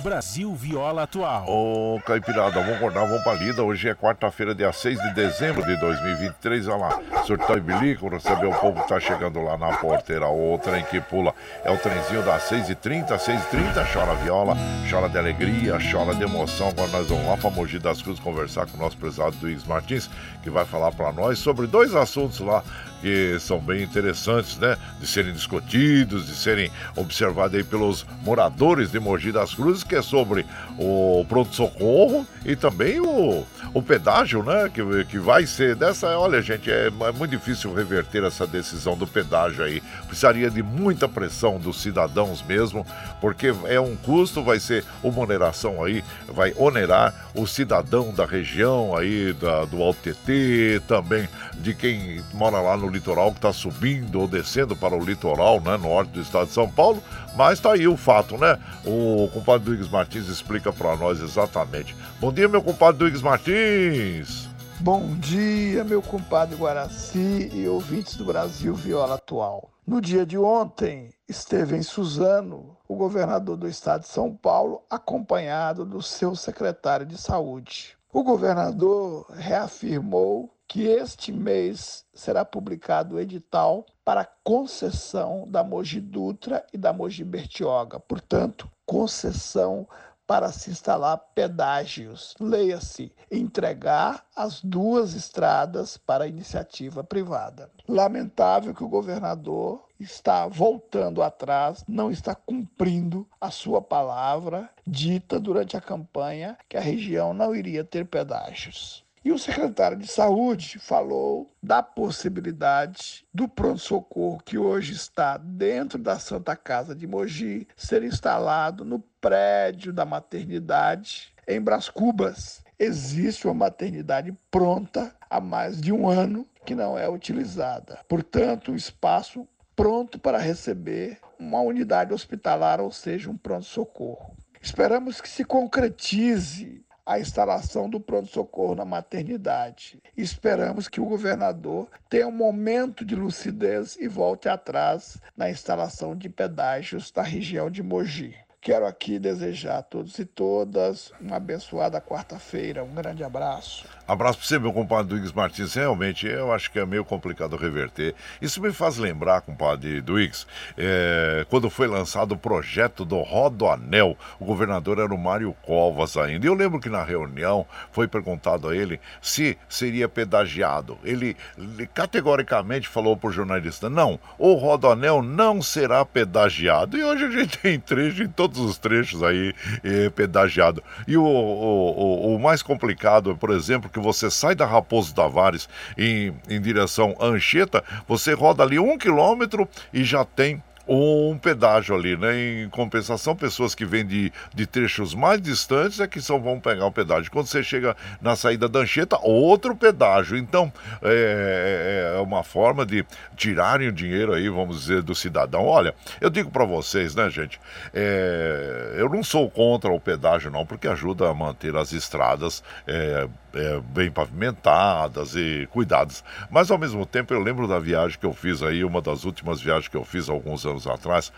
[0.05, 1.47] Brasil Viola Atual.
[1.49, 3.63] Ô, Caipirada, vamos acordar, vamos pra lida.
[3.63, 6.69] Hoje é quarta-feira, dia 6 de dezembro de 2023.
[6.69, 10.29] Olha lá, surtão e bilico, receber o povo que tá chegando lá na porteira.
[10.29, 11.33] O trem que pula
[11.65, 13.93] é o trenzinho das 6h30, 6h30.
[13.95, 14.55] Chora viola,
[14.91, 16.69] chora de alegria, chora de emoção.
[16.69, 20.11] Agora nós vamos lá pra Mogi das Cruzes conversar com o nosso prezado Luiz Martins,
[20.43, 22.63] que vai falar para nós sobre dois assuntos lá
[23.05, 24.79] que são bem interessantes, né?
[24.99, 30.01] De serem discutidos, de serem observados aí pelos moradores de Mogi das Cruzes, que é
[30.01, 30.47] sobre
[30.79, 34.71] o pronto-socorro e também o, o pedágio, né?
[34.73, 36.19] Que, que vai ser dessa.
[36.19, 39.83] Olha, gente, é, é muito difícil reverter essa decisão do pedágio aí.
[40.07, 42.87] Precisaria de muita pressão dos cidadãos mesmo,
[43.21, 48.97] porque é um custo, vai ser uma oneração aí, vai onerar o cidadão da região
[48.97, 54.21] aí, da, do Alto TT, também de quem mora lá no litoral, que está subindo
[54.21, 57.03] ou descendo para o litoral, né, norte do estado de São Paulo.
[57.37, 58.59] Mas está aí o fato, né?
[58.87, 61.97] O compadre Duígues Martins explica para nós exatamente.
[62.21, 64.49] Bom dia, meu compadre Duígues Martins.
[64.81, 69.71] Bom dia, meu compadre Guaraci e ouvintes do Brasil Viola Atual.
[69.87, 75.85] No dia de ontem, esteve em Suzano o governador do estado de São Paulo, acompanhado
[75.85, 77.97] do seu secretário de saúde.
[78.13, 86.65] O governador reafirmou que este mês será publicado o edital para concessão da Mogi Dutra
[86.73, 87.99] e da Mogi Bertioga.
[87.99, 89.87] Portanto, concessão
[90.27, 92.35] para se instalar pedágios.
[92.41, 97.71] Leia-se, entregar as duas estradas para iniciativa privada.
[97.89, 105.77] Lamentável que o governador está voltando atrás, não está cumprindo a sua palavra dita durante
[105.77, 109.04] a campanha que a região não iria ter pedágios.
[109.25, 116.19] E o secretário de Saúde falou da possibilidade do pronto-socorro que hoje está dentro da
[116.19, 122.63] Santa Casa de Mogi ser instalado no prédio da maternidade em Bras Cubas.
[122.79, 128.01] Existe uma maternidade pronta há mais de um ano que não é utilizada.
[128.07, 134.37] Portanto, o espaço pronto para receber uma unidade hospitalar, ou seja, um pronto-socorro.
[134.61, 140.03] Esperamos que se concretize a instalação do pronto-socorro na maternidade.
[140.17, 146.29] Esperamos que o governador tenha um momento de lucidez e volte atrás na instalação de
[146.29, 148.35] pedágios na região de Mogi.
[148.65, 152.83] Quero aqui desejar a todos e todas uma abençoada quarta-feira.
[152.83, 153.87] Um grande abraço.
[154.07, 155.73] Abraço para você, meu compadre Duígues Martins.
[155.73, 158.15] Realmente, eu acho que é meio complicado reverter.
[158.41, 160.47] Isso me faz lembrar, compadre Duígues,
[160.77, 166.47] é, quando foi lançado o projeto do Rodoanel, o governador era o Mário Covas ainda.
[166.47, 170.99] Eu lembro que na reunião foi perguntado a ele se seria pedagiado.
[171.03, 176.99] Ele, ele categoricamente falou para o jornalista: não, o Rodoanel não será pedagiado.
[176.99, 180.85] E hoje a gente tem trecho em todos os trechos aí é, pedagiado.
[181.09, 185.69] E o, o, o, o mais complicado, por exemplo, que você sai da Raposo Tavares
[185.97, 191.95] em, em direção a Anchieta, você roda ali um quilômetro e já tem um pedágio
[191.95, 192.37] ali, né?
[192.37, 196.87] Em compensação, pessoas que vêm de, de trechos mais distantes é que só vão pegar
[196.87, 197.31] o pedágio.
[197.31, 200.37] Quando você chega na saída da Anchieta, outro pedágio.
[200.37, 200.73] Então,
[201.03, 203.05] é, é, é uma forma de
[203.37, 205.67] tirarem o dinheiro aí, vamos dizer, do cidadão.
[205.67, 207.59] Olha, eu digo para vocês, né, gente?
[207.93, 213.27] É, eu não sou contra o pedágio, não, porque ajuda a manter as estradas é,
[213.55, 216.25] é, bem pavimentadas e cuidadas.
[216.51, 219.61] Mas ao mesmo tempo eu lembro da viagem que eu fiz aí, uma das últimas
[219.61, 221.33] viagens que eu fiz alguns anos atrás,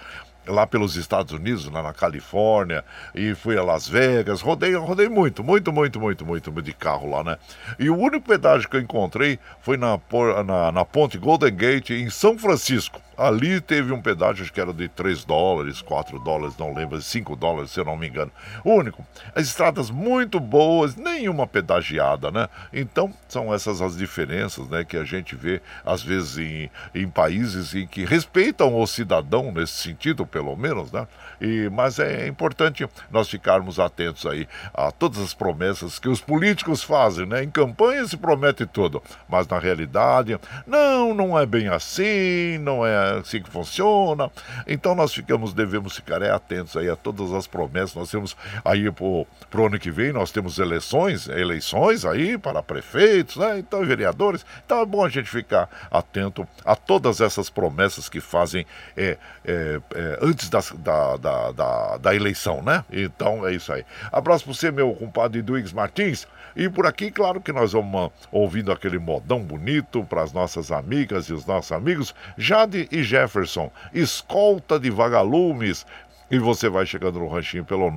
[0.47, 5.43] lá pelos Estados Unidos, lá na Califórnia, e fui a Las Vegas, rodei, rodei muito,
[5.43, 7.37] muito, muito, muito, muito de carro lá, né?
[7.79, 9.99] E o único pedágio que eu encontrei foi na,
[10.45, 13.01] na, na ponte Golden Gate, em São Francisco.
[13.17, 17.71] Ali teve um pedágio, que era de 3 dólares, 4 dólares, não lembro, 5 dólares,
[17.71, 18.31] se eu não me engano.
[18.65, 19.07] Único.
[19.35, 22.49] As estradas muito boas, nenhuma pedagiada, né?
[22.73, 27.75] Então, são essas as diferenças, né, que a gente vê, às vezes, em, em países
[27.75, 31.07] em que respeitam o cidadão, nesse sentido, pelo menos, né?
[31.41, 36.83] E, mas é importante nós ficarmos atentos aí a todas as promessas que os políticos
[36.83, 37.43] fazem, né?
[37.43, 43.06] Em campanha se promete tudo, mas na realidade, não, não é bem assim, não é
[43.21, 44.31] assim que funciona.
[44.67, 47.95] Então nós ficamos, devemos ficar é, atentos aí a todas as promessas.
[47.95, 53.37] Nós temos aí pro, pro ano que vem, nós temos eleições, eleições aí para prefeitos,
[53.37, 53.59] né?
[53.59, 54.45] Então, vereadores.
[54.65, 59.81] Então é bom a gente ficar atento a todas essas promessas que fazem é, é,
[59.95, 62.85] é antes das, da, da, da, da, eleição, né?
[62.91, 63.85] Então é isso aí.
[64.13, 66.27] Abraço para você, meu compadre Duígues Martins.
[66.57, 71.27] E por aqui, claro que nós vamos ouvindo aquele modão bonito para as nossas amigas
[71.27, 72.15] e os nossos amigos.
[72.39, 75.85] Jade e Jefferson, escolta de vagalumes.
[76.31, 77.91] E você vai chegando no ranchinho pelo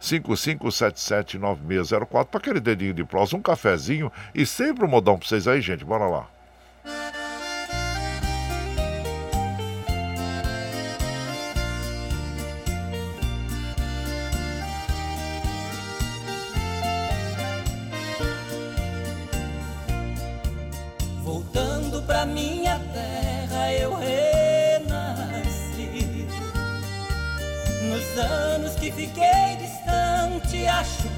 [0.00, 5.60] 955779604 para aquele dedinho de prosa, um cafezinho e sempre um modão para vocês aí,
[5.60, 5.84] gente.
[5.84, 6.31] Bora lá.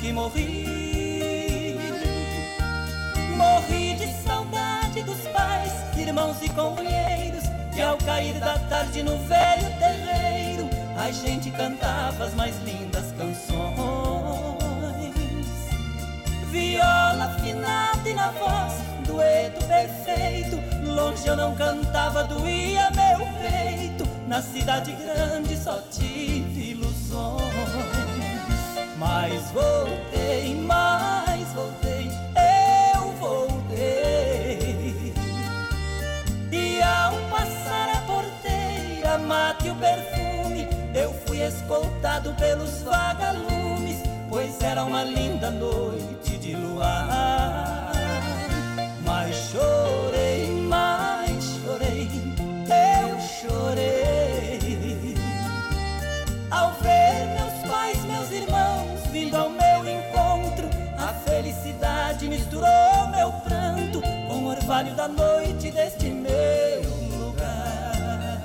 [0.04, 1.78] Que morri.
[3.36, 7.44] Morri de saudade dos pais, irmãos e companheiros.
[7.74, 13.54] Que ao cair da tarde no velho terreiro, a gente cantava as mais lindas canções.
[16.50, 18.74] Viola afinada e na voz,
[19.06, 20.56] dueto perfeito.
[20.86, 24.06] Longe eu não cantava, doía meu peito.
[24.28, 26.74] Na cidade grande só tive
[29.04, 32.10] mas voltei, mas voltei,
[32.96, 35.12] eu voltei.
[36.50, 43.98] E ao passar a porteira, mate o perfume, eu fui escoltado pelos vagalumes,
[44.30, 47.92] pois era uma linda noite de luar.
[49.04, 50.43] Mas chorei,
[64.64, 66.82] vale da noite deste meu
[67.18, 68.42] lugar.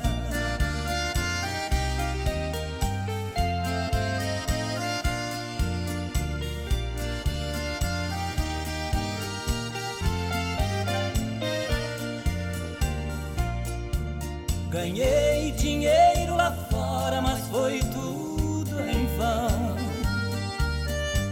[14.70, 19.78] Ganhei dinheiro lá fora, mas foi tudo em vão.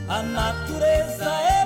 [0.09, 1.56] A natureza é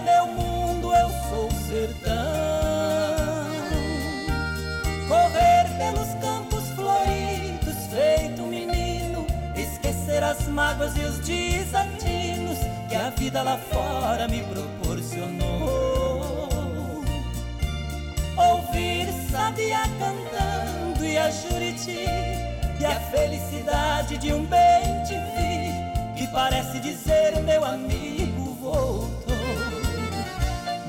[10.51, 12.57] mágoas e os desatinos
[12.89, 16.49] que a vida lá fora me proporcionou.
[18.37, 22.05] Ouvir sabia cantando e a juriti
[22.79, 25.71] e a felicidade de um bem te vi
[26.17, 29.11] que parece dizer meu amigo voltou.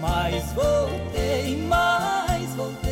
[0.01, 2.92] Mas voltei, mais voltei,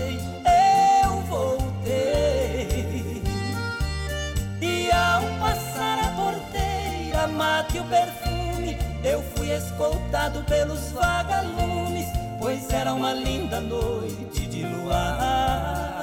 [7.40, 12.06] mate o perfume, eu fui escoltado pelos vagalumes,
[12.38, 16.02] pois era uma linda noite de luar.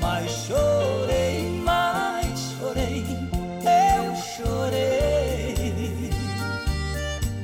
[0.00, 3.06] Mas chorei, mais chorei,
[3.62, 6.10] eu chorei.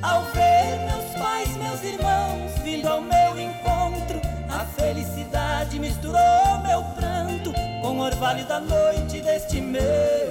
[0.03, 7.53] Ao ver meus pais, meus irmãos vindo ao meu encontro, a felicidade misturou meu pranto
[7.81, 10.22] com o orvalho da noite deste meu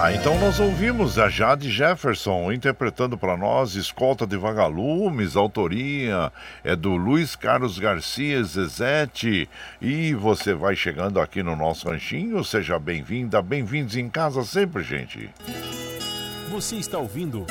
[0.00, 6.30] Ah, então nós ouvimos a Jade Jefferson interpretando para nós Escolta de Vagalumes, autoria
[6.62, 9.50] é do Luiz Carlos Garcia Zezete.
[9.82, 15.30] E você vai chegando aqui no nosso ranchinho, seja bem-vinda, bem-vindos em casa sempre, gente.
[16.48, 17.44] Você está ouvindo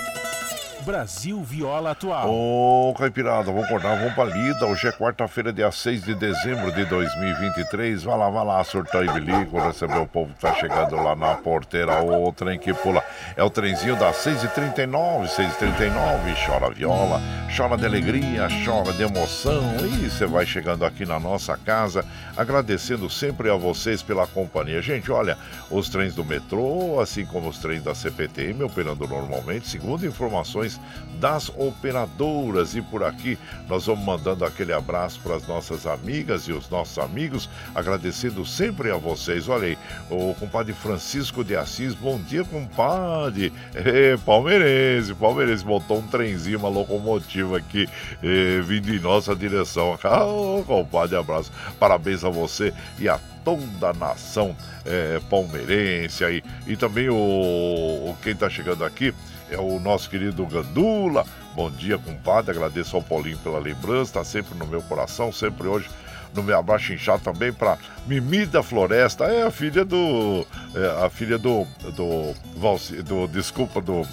[0.88, 2.34] Brasil Viola Atual.
[2.34, 4.65] Ô, Caipirada, vamos acordar, vamos pra lida.
[4.65, 8.03] Hoje é quarta-feira, dia 6 de dezembro de 2023.
[8.03, 11.35] Vai lá, vai lá, surtar e bilico, receber o povo que tá chegando lá na
[11.35, 12.01] porteira.
[12.01, 13.03] O trem que pula
[13.35, 16.45] é o trenzinho das 6h39, 6h39.
[16.45, 17.22] Chora viola,
[17.53, 19.61] chora de alegria, chora de emoção.
[19.84, 22.05] E você vai chegando aqui na nossa casa,
[22.38, 24.81] agradecendo sempre a vocês pela companhia.
[24.81, 25.38] Gente, olha,
[25.69, 30.77] os trens do metrô, assim como os trens da CPTM, operando normalmente, segundo informações
[31.20, 32.76] das operadoras.
[32.76, 33.38] E por aqui
[33.68, 38.91] nós vamos mandando aquele abraço para as nossas amigas e os nossos amigos, agradecendo sempre
[38.91, 39.48] a vocês.
[39.48, 39.78] Olha aí,
[40.10, 43.52] o compadre Francisco de Assis, bom dia, compadre.
[43.88, 47.88] É, palmeirense, palmeirense, botou um trenzinho, uma locomotiva aqui,
[48.22, 49.98] é, vindo em nossa direção.
[50.28, 51.52] Ô, compadre, abraço.
[51.80, 54.56] Parabéns a você e a toda a nação
[54.86, 56.44] é, palmeirense aí.
[56.66, 59.14] E também o, o quem está chegando aqui
[59.49, 61.26] é o nosso querido Gandula.
[61.56, 62.52] Bom dia, compadre.
[62.52, 65.90] Agradeço ao Paulinho pela lembrança, está sempre no meu coração, sempre hoje
[66.34, 70.45] no meu abraço inchado também para Mimi da Floresta, é a filha do.
[70.76, 71.65] É, a filha do.
[71.95, 74.07] do, Valci, do desculpa, do.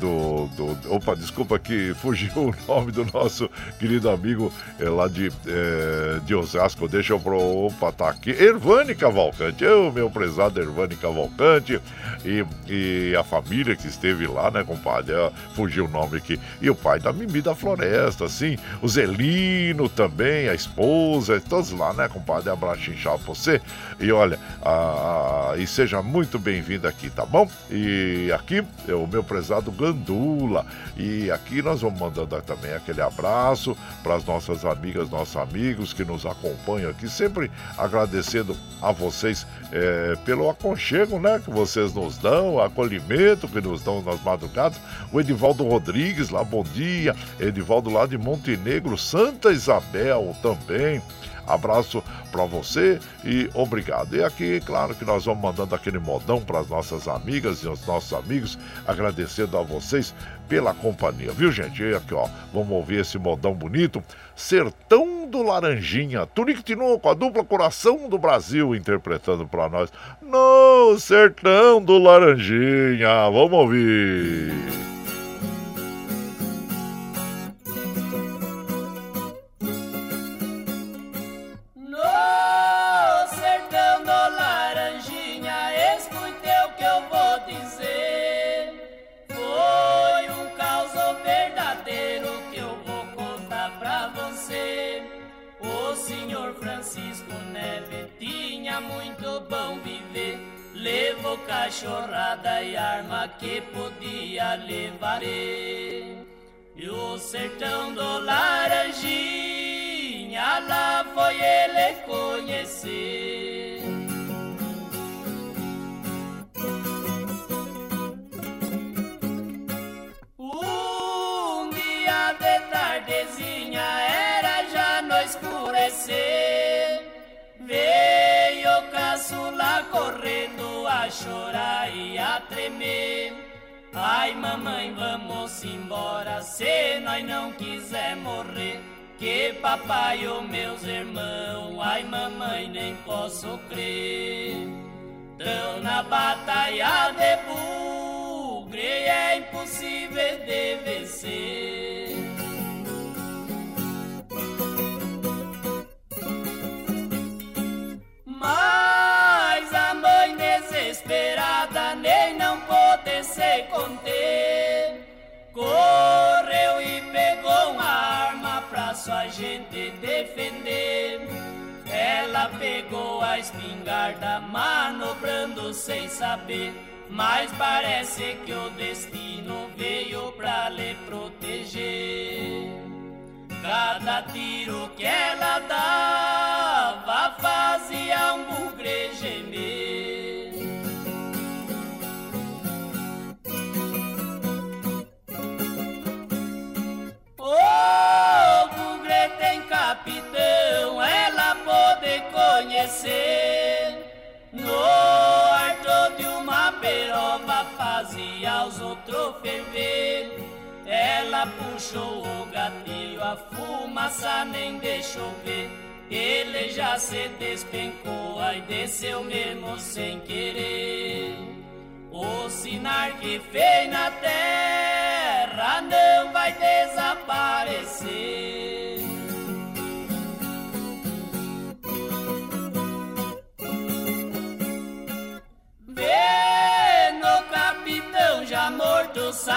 [0.00, 5.32] Do, do, opa, desculpa que fugiu o nome do nosso querido amigo é, lá de,
[5.46, 6.88] é, de Osasco.
[6.88, 7.38] Deixa eu pro.
[7.38, 8.30] Opa, tá aqui.
[8.30, 11.80] Ervane Cavalcante, eu, meu prezado Ervane Cavalcante
[12.24, 15.14] e, e a família que esteve lá, né, compadre?
[15.14, 16.38] É, fugiu o nome aqui.
[16.60, 18.58] E o pai da Mimi da Floresta, assim.
[18.82, 22.50] O Zelino também, a esposa, todos lá, né, compadre?
[22.50, 23.60] Abraço inchado pra você.
[23.98, 27.48] E olha, a, a, e seja muito bem-vindo aqui, tá bom?
[27.70, 30.66] E aqui é o meu prezado Gandula.
[30.96, 36.04] E aqui nós vamos mandando também aquele abraço para as nossas amigas, nossos amigos que
[36.04, 42.54] nos acompanham aqui, sempre agradecendo a vocês é, pelo aconchego, né, que vocês nos dão,
[42.54, 44.78] o acolhimento que nos dão nas madrugadas.
[45.12, 47.14] O Edivaldo Rodrigues, lá, bom dia.
[47.38, 51.02] Edivaldo lá de Montenegro, Santa Isabel também.
[51.46, 54.16] Abraço para você e obrigado.
[54.16, 57.86] E aqui, claro que nós vamos mandando aquele modão para as nossas amigas e os
[57.86, 60.14] nossos amigos, agradecendo a vocês
[60.48, 61.82] pela companhia, viu, gente?
[61.82, 64.02] E aqui, ó, vamos ouvir esse modão bonito.
[64.34, 69.92] Sertão do Laranjinha, Tunique Tinoco, a dupla coração do Brasil, interpretando para nós.
[70.22, 74.95] No Sertão do Laranjinha, vamos ouvir.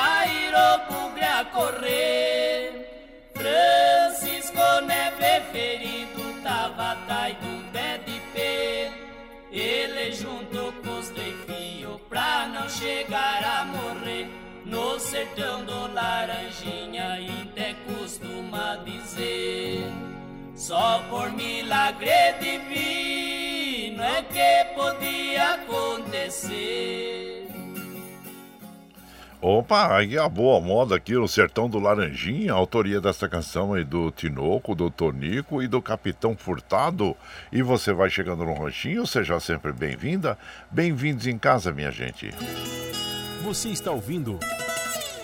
[0.10, 2.72] Morto sair o bugre a correr.
[3.34, 8.92] Francisco Neve ferido tava atrás do pé de pé.
[9.52, 14.28] Ele junto com os defios pra não chegar a morrer.
[14.66, 19.86] No sertão do Laranjinha até costuma dizer.
[20.56, 27.49] Só por milagre divino é que podia acontecer.
[29.42, 33.86] Opa, aí a boa moda aqui no Sertão do Laranjinha, a autoria dessa canção aí
[33.86, 37.16] do Tinoco, do Tonico e do Capitão Furtado.
[37.50, 40.38] E você vai chegando no ranchinho, seja sempre bem-vinda.
[40.70, 42.32] Bem-vindos em casa, minha gente.
[43.42, 44.38] Você está ouvindo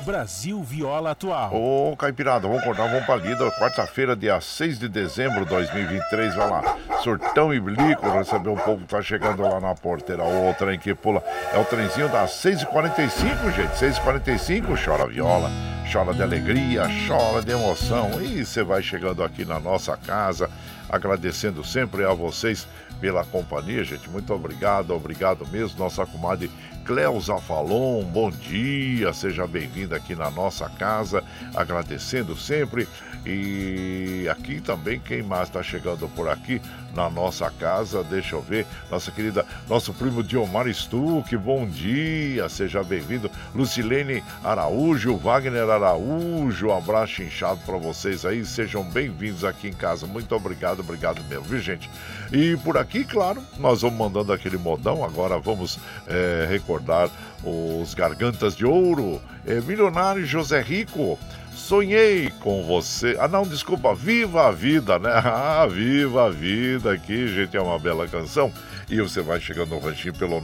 [0.06, 1.52] Brasil Viola Atual.
[1.56, 3.49] Ô, Caipirada, vamos acordar, vamos pra lida.
[3.53, 6.36] Quarta-feira, dia 6 de dezembro de 2023.
[6.36, 10.23] Vai lá, Surtão e Blico, receber um pouco que tá chegando lá na porteira.
[10.23, 13.72] O trem que pula é o trenzinho das 6h45, gente.
[13.73, 15.49] 6h45, chora viola,
[15.91, 18.22] chora de alegria, chora de emoção.
[18.22, 20.52] E você vai chegando aqui na nossa casa,
[20.88, 22.68] agradecendo sempre a vocês
[23.02, 24.07] pela companhia, gente.
[24.07, 25.80] Muito obrigado, obrigado mesmo.
[25.80, 26.52] Nossa comadre
[26.86, 31.24] Cleusa Falon, bom dia, seja bem-vinda aqui na nossa casa,
[31.56, 32.88] agradecendo sempre.
[33.26, 36.61] E aqui também, quem mais está chegando por aqui
[36.93, 42.84] na nossa casa, deixa eu ver, nossa querida, nosso primo Diomar Stuck, bom dia, seja
[42.84, 43.30] bem-vindo.
[43.53, 50.06] Lucilene Araújo, Wagner Araújo, um abraço inchado para vocês aí, sejam bem-vindos aqui em casa.
[50.06, 51.89] Muito obrigado, obrigado mesmo, viu gente?
[52.31, 57.10] E por aqui, claro, nós vamos mandando aquele modão, agora vamos é, recordar
[57.43, 61.19] os Gargantas de Ouro, é, Milionário José Rico.
[61.65, 63.17] Sonhei com você.
[63.19, 63.95] Ah, não, desculpa.
[63.95, 65.09] Viva a vida, né?
[65.25, 67.57] Ah, viva a vida aqui, gente.
[67.57, 68.53] É uma bela canção.
[68.87, 70.39] E você vai chegando no ranchinho pelo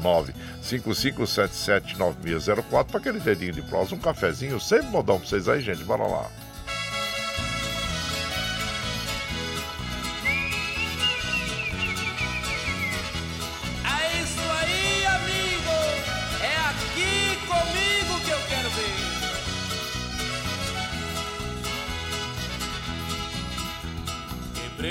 [0.64, 3.94] 955779604 para aquele dedinho de prosa.
[3.94, 5.84] Um cafezinho, sempre modão pra vocês aí, gente.
[5.84, 6.26] Bora lá.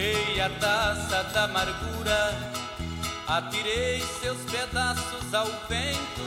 [0.01, 2.35] Quebrei a taça da amargura,
[3.29, 6.25] atirei seus pedaços ao vento,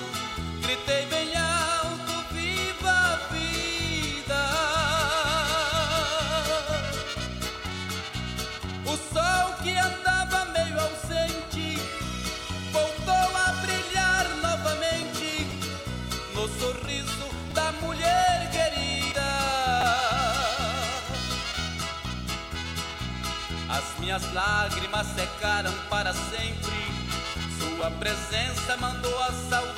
[0.62, 1.93] gritei bem alto:
[24.14, 26.94] minhas lágrimas secaram para sempre.
[27.58, 29.73] Sua presença mandou a saudade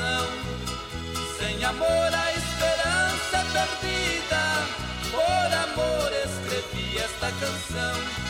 [0.00, 0.26] coração.
[1.38, 4.42] Sem amor, a esperança é perdida.
[5.10, 8.29] Por amor, escrevi esta canção.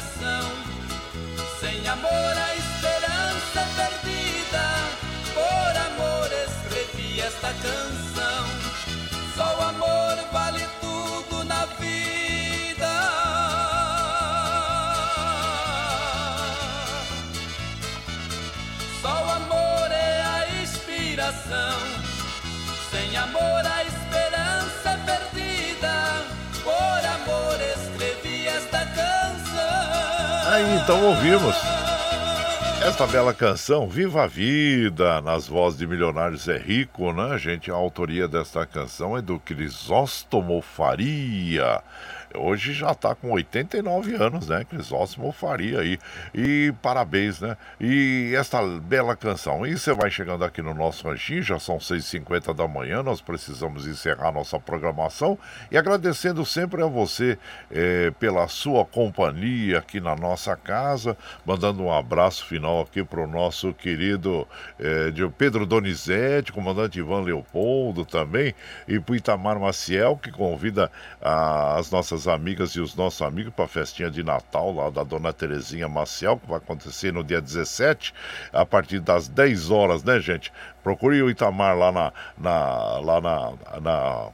[0.00, 0.50] Inspiração.
[1.60, 4.64] Sem amor a esperança perdida.
[5.34, 8.49] Por amor escrevi esta canção.
[30.50, 31.54] Aí então ouvimos
[32.84, 37.70] esta bela canção, Viva a Vida, nas vozes de Milionários é Rico, né, gente?
[37.70, 41.80] A autoria desta canção é do Crisóstomo Faria.
[42.34, 44.64] Hoje já está com 89 anos, né?
[44.64, 45.98] Crisóstomo Faria aí.
[46.32, 47.56] E parabéns, né?
[47.80, 49.66] E esta bela canção.
[49.66, 53.86] E você vai chegando aqui no nosso ranchinho, já são 6h50 da manhã, nós precisamos
[53.86, 55.38] encerrar nossa programação.
[55.70, 57.36] E agradecendo sempre a você
[57.70, 63.26] eh, pela sua companhia aqui na nossa casa, mandando um abraço final aqui para o
[63.26, 64.46] nosso querido
[64.78, 68.54] eh, de Pedro Donizete, comandante Ivan Leopoldo também,
[68.86, 70.90] e para Itamar Maciel, que convida
[71.20, 75.02] ah, as nossas amigas e os nossos amigos para a festinha de Natal lá da
[75.04, 78.12] Dona Terezinha Maciel, que vai acontecer no dia 17,
[78.52, 80.52] a partir das 10 horas, né, gente?
[80.82, 84.28] Procure o Itamar lá na, na lá na, na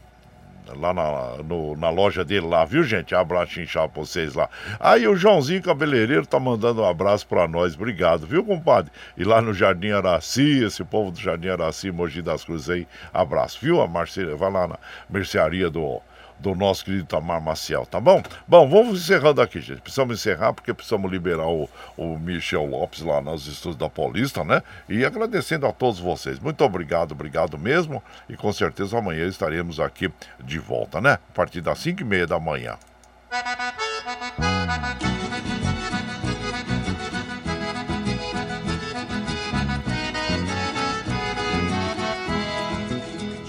[0.74, 3.14] lá na, no- na loja dele lá, viu, gente?
[3.14, 4.48] Abraço inchado pra vocês lá.
[4.80, 8.90] Aí o Joãozinho Cabeleireiro tá mandando um abraço pra nós, obrigado, viu, compadre?
[9.16, 13.58] E lá no Jardim Araci, esse povo do Jardim Araci, Mogi das Cruzes aí, abraço,
[13.62, 13.80] viu?
[13.80, 16.00] A Marcela, vai lá na mercearia do
[16.38, 18.22] do nosso querido Tamar Maciel, tá bom?
[18.46, 19.80] Bom, vamos encerrando aqui, gente.
[19.80, 24.62] Precisamos encerrar porque precisamos liberar o, o Michel Lopes lá nos estúdios da Paulista, né?
[24.88, 26.38] E agradecendo a todos vocês.
[26.38, 28.02] Muito obrigado, obrigado mesmo.
[28.28, 31.14] E com certeza amanhã estaremos aqui de volta, né?
[31.14, 32.76] A partir das 5 e meia da manhã.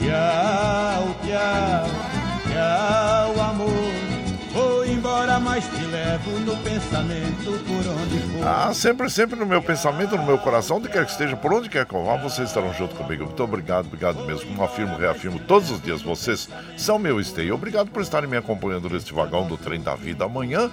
[0.08, 1.87] Tchau, tchau,
[6.18, 8.48] levo no pensamento por onde for.
[8.48, 11.70] Ah, sempre, sempre no meu pensamento, no meu coração, onde quer que esteja, por onde
[11.70, 13.26] quer que eu vá, vocês estarão junto comigo.
[13.26, 14.48] Muito obrigado, obrigado mesmo.
[14.48, 17.54] Como afirmo, reafirmo todos os dias, vocês são meu esteio.
[17.54, 20.26] Obrigado por estarem me acompanhando neste vagão do trem da vida.
[20.26, 20.72] Amanhã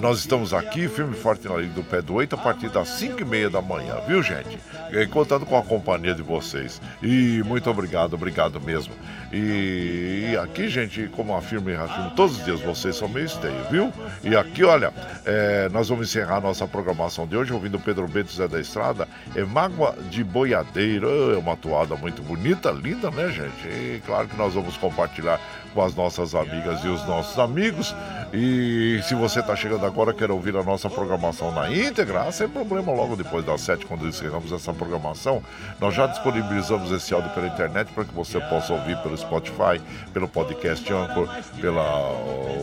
[0.00, 2.88] nós estamos aqui, firme e forte na Liga do Pé do 8, a partir das
[2.88, 4.58] 5 e meia da manhã, viu, gente?
[4.92, 6.80] E contando com a companhia de vocês.
[7.02, 8.92] E muito obrigado, obrigado mesmo.
[9.32, 13.92] E, aqui, gente, como afirmo e reafirmo todos os dias, vocês são meu esteio, viu?
[14.22, 14.92] E aqui, olha,
[15.24, 19.08] é, nós vamos encerrar nossa programação de hoje ouvindo Pedro Bento Zé da Estrada.
[19.34, 21.34] É Mágoa de Boiadeiro.
[21.34, 23.66] É uma toada muito bonita, linda, né, gente?
[23.66, 25.40] E claro que nós vamos compartilhar
[25.76, 27.94] com as nossas amigas e os nossos amigos.
[28.32, 32.48] E se você está chegando agora, quer ouvir a nossa programação na íntegra, ah, sem
[32.48, 35.42] problema, logo depois das sete, quando encerramos essa programação,
[35.78, 39.80] nós já disponibilizamos esse áudio pela internet para que você possa ouvir pelo Spotify,
[40.14, 41.28] pelo podcast Anchor,
[41.60, 41.84] pela,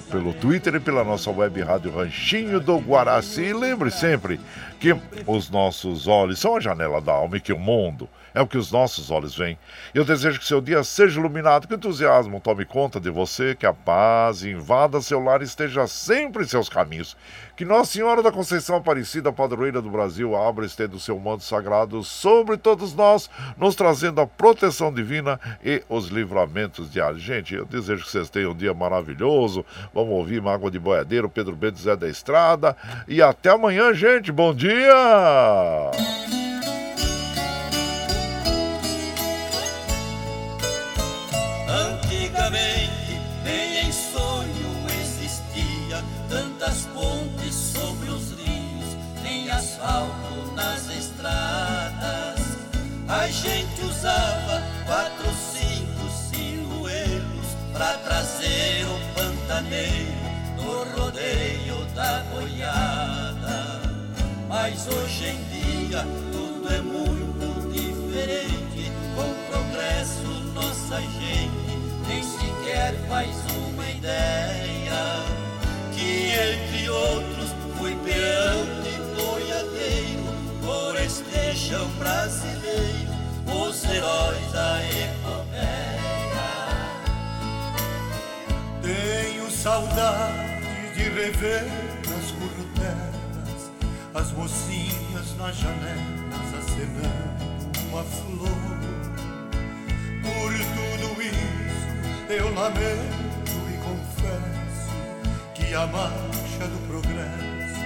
[0.09, 3.43] pelo Twitter e pela nossa web rádio Ranchinho do Guaraci.
[3.43, 4.39] E lembre sempre
[4.83, 4.93] que
[5.25, 8.57] os nossos olhos são a janela da alma e que o mundo é o que
[8.57, 9.57] os nossos olhos veem.
[9.93, 13.65] Eu desejo que seu dia seja iluminado, que o entusiasmo tome conta de você, que
[13.65, 17.15] a paz invada seu lar e esteja sempre em seus caminhos.
[17.55, 21.43] Que Nossa Senhora da Conceição Aparecida, padroeira do Brasil, abra e estenda o seu manto
[21.43, 27.21] sagrado sobre todos nós, nos trazendo a proteção divina e os livramentos diários.
[27.21, 29.63] Gente, eu desejo que vocês tenham um dia maravilhoso.
[29.93, 32.75] Vamos ouvir Mágoa de Boiadeiro, Pedro Bento Zé da Estrada.
[33.07, 34.31] E até amanhã, gente.
[34.31, 36.41] Bom dia!
[73.13, 73.29] Faz
[73.67, 75.03] uma ideia.
[75.93, 80.23] Que entre outros fui peão de boiadeiro,
[81.55, 83.11] chão brasileiro,
[83.45, 85.93] os heróis da epopeia.
[88.81, 91.67] Tenho saudade de rever
[92.09, 93.71] nas currutelas
[94.15, 98.73] as mocinhas nas janelas acenando uma flor.
[100.23, 101.62] Por tudo isso
[102.29, 104.89] eu lamento e confesso
[105.53, 107.81] que a marcha do progresso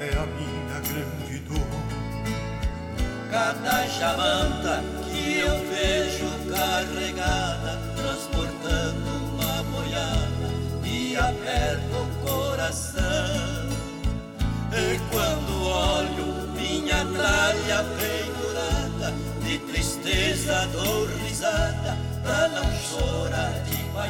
[0.00, 1.88] é a minha grande dor.
[3.30, 10.48] Cada jamanta que eu vejo carregada, transportando uma boiada,
[10.82, 13.68] me aperta o coração.
[14.72, 24.00] E quando olho minha tralha pendurada, de tristeza dou risada, pra não chorar de O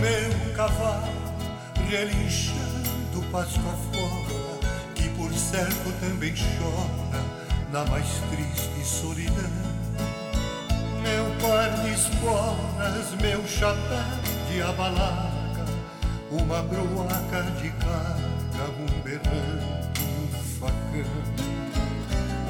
[0.00, 1.12] meu cavalo
[1.86, 4.58] relinchando pasto afora,
[4.94, 7.22] que por certo também chora
[7.70, 9.50] na mais triste solidão.
[11.02, 14.06] Meu par de esporas, meu chapéu
[14.50, 15.66] de abalaca,
[16.30, 20.28] uma broaca de carga, um berrando, um
[20.58, 21.47] facão.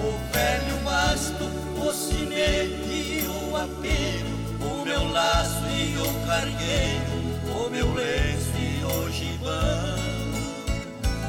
[0.01, 1.45] O velho basto,
[1.77, 9.11] o sinete o apelo, o meu laço e o cargueiro, o meu lenço e o
[9.11, 9.99] gibão.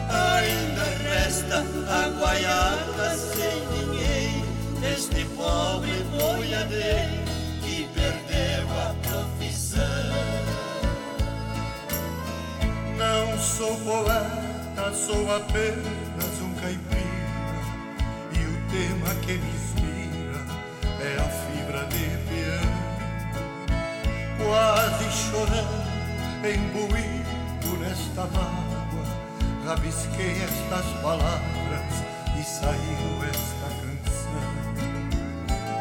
[0.09, 4.45] Ainda resta a guaiaca sem dinheiro,
[4.79, 7.23] deste pobre boiadeiro
[7.63, 9.79] que perdeu a profissão.
[12.97, 15.98] Não sou poeta, sou apenas
[18.71, 20.39] tema que me inspira
[21.01, 22.69] é a fibra de peão.
[24.37, 25.89] Quase chorando,
[26.43, 29.05] imbuído nesta mágoa,
[29.65, 32.03] rabisquei estas palavras
[32.39, 34.49] e saiu esta canção.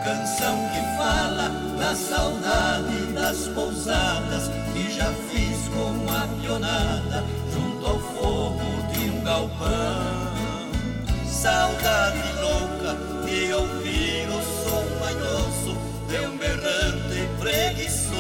[0.05, 1.48] Canção que fala
[1.78, 9.23] da saudade das pousadas que já fiz com a pionada junto ao fogo de um
[9.23, 10.28] galpão.
[11.27, 12.78] Saudade louca
[13.29, 15.77] de ouvir o som manhoso
[16.09, 18.19] de um berrante preguiçoso.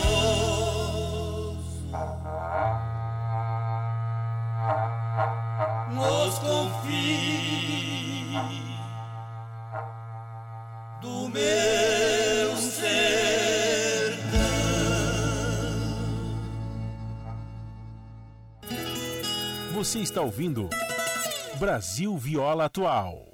[5.94, 7.58] Nos confins
[11.00, 12.98] do meu sertão.
[19.72, 20.68] Você está ouvindo
[21.58, 23.28] Brasil Viola Atual.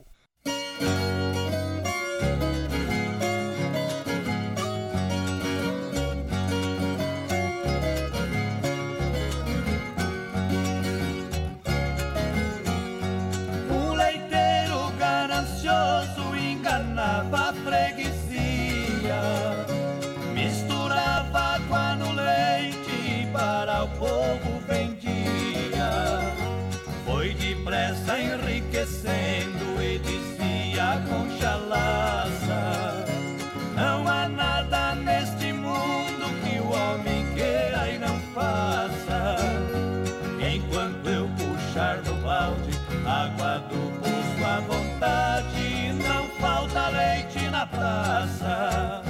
[48.14, 49.02] casa.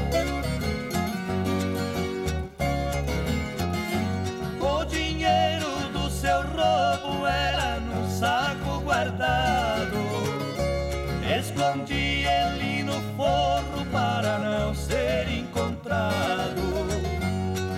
[4.61, 9.99] O dinheiro do seu roubo era num saco guardado.
[11.39, 16.63] Escondi ele no forro para não ser encontrado.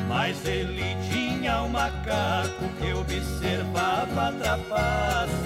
[0.08, 5.45] Mas ele tinha um macaco que observava a trapaça.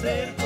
[0.00, 0.39] hacer.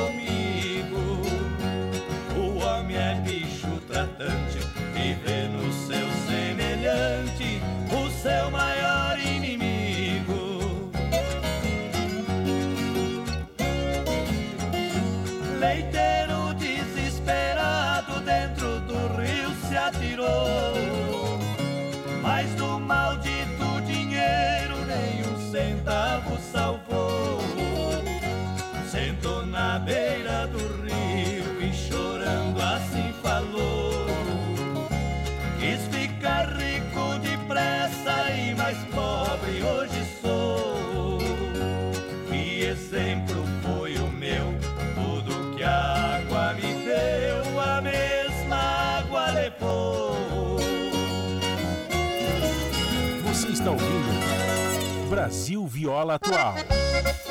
[55.24, 57.23] Brasil Viola Atual.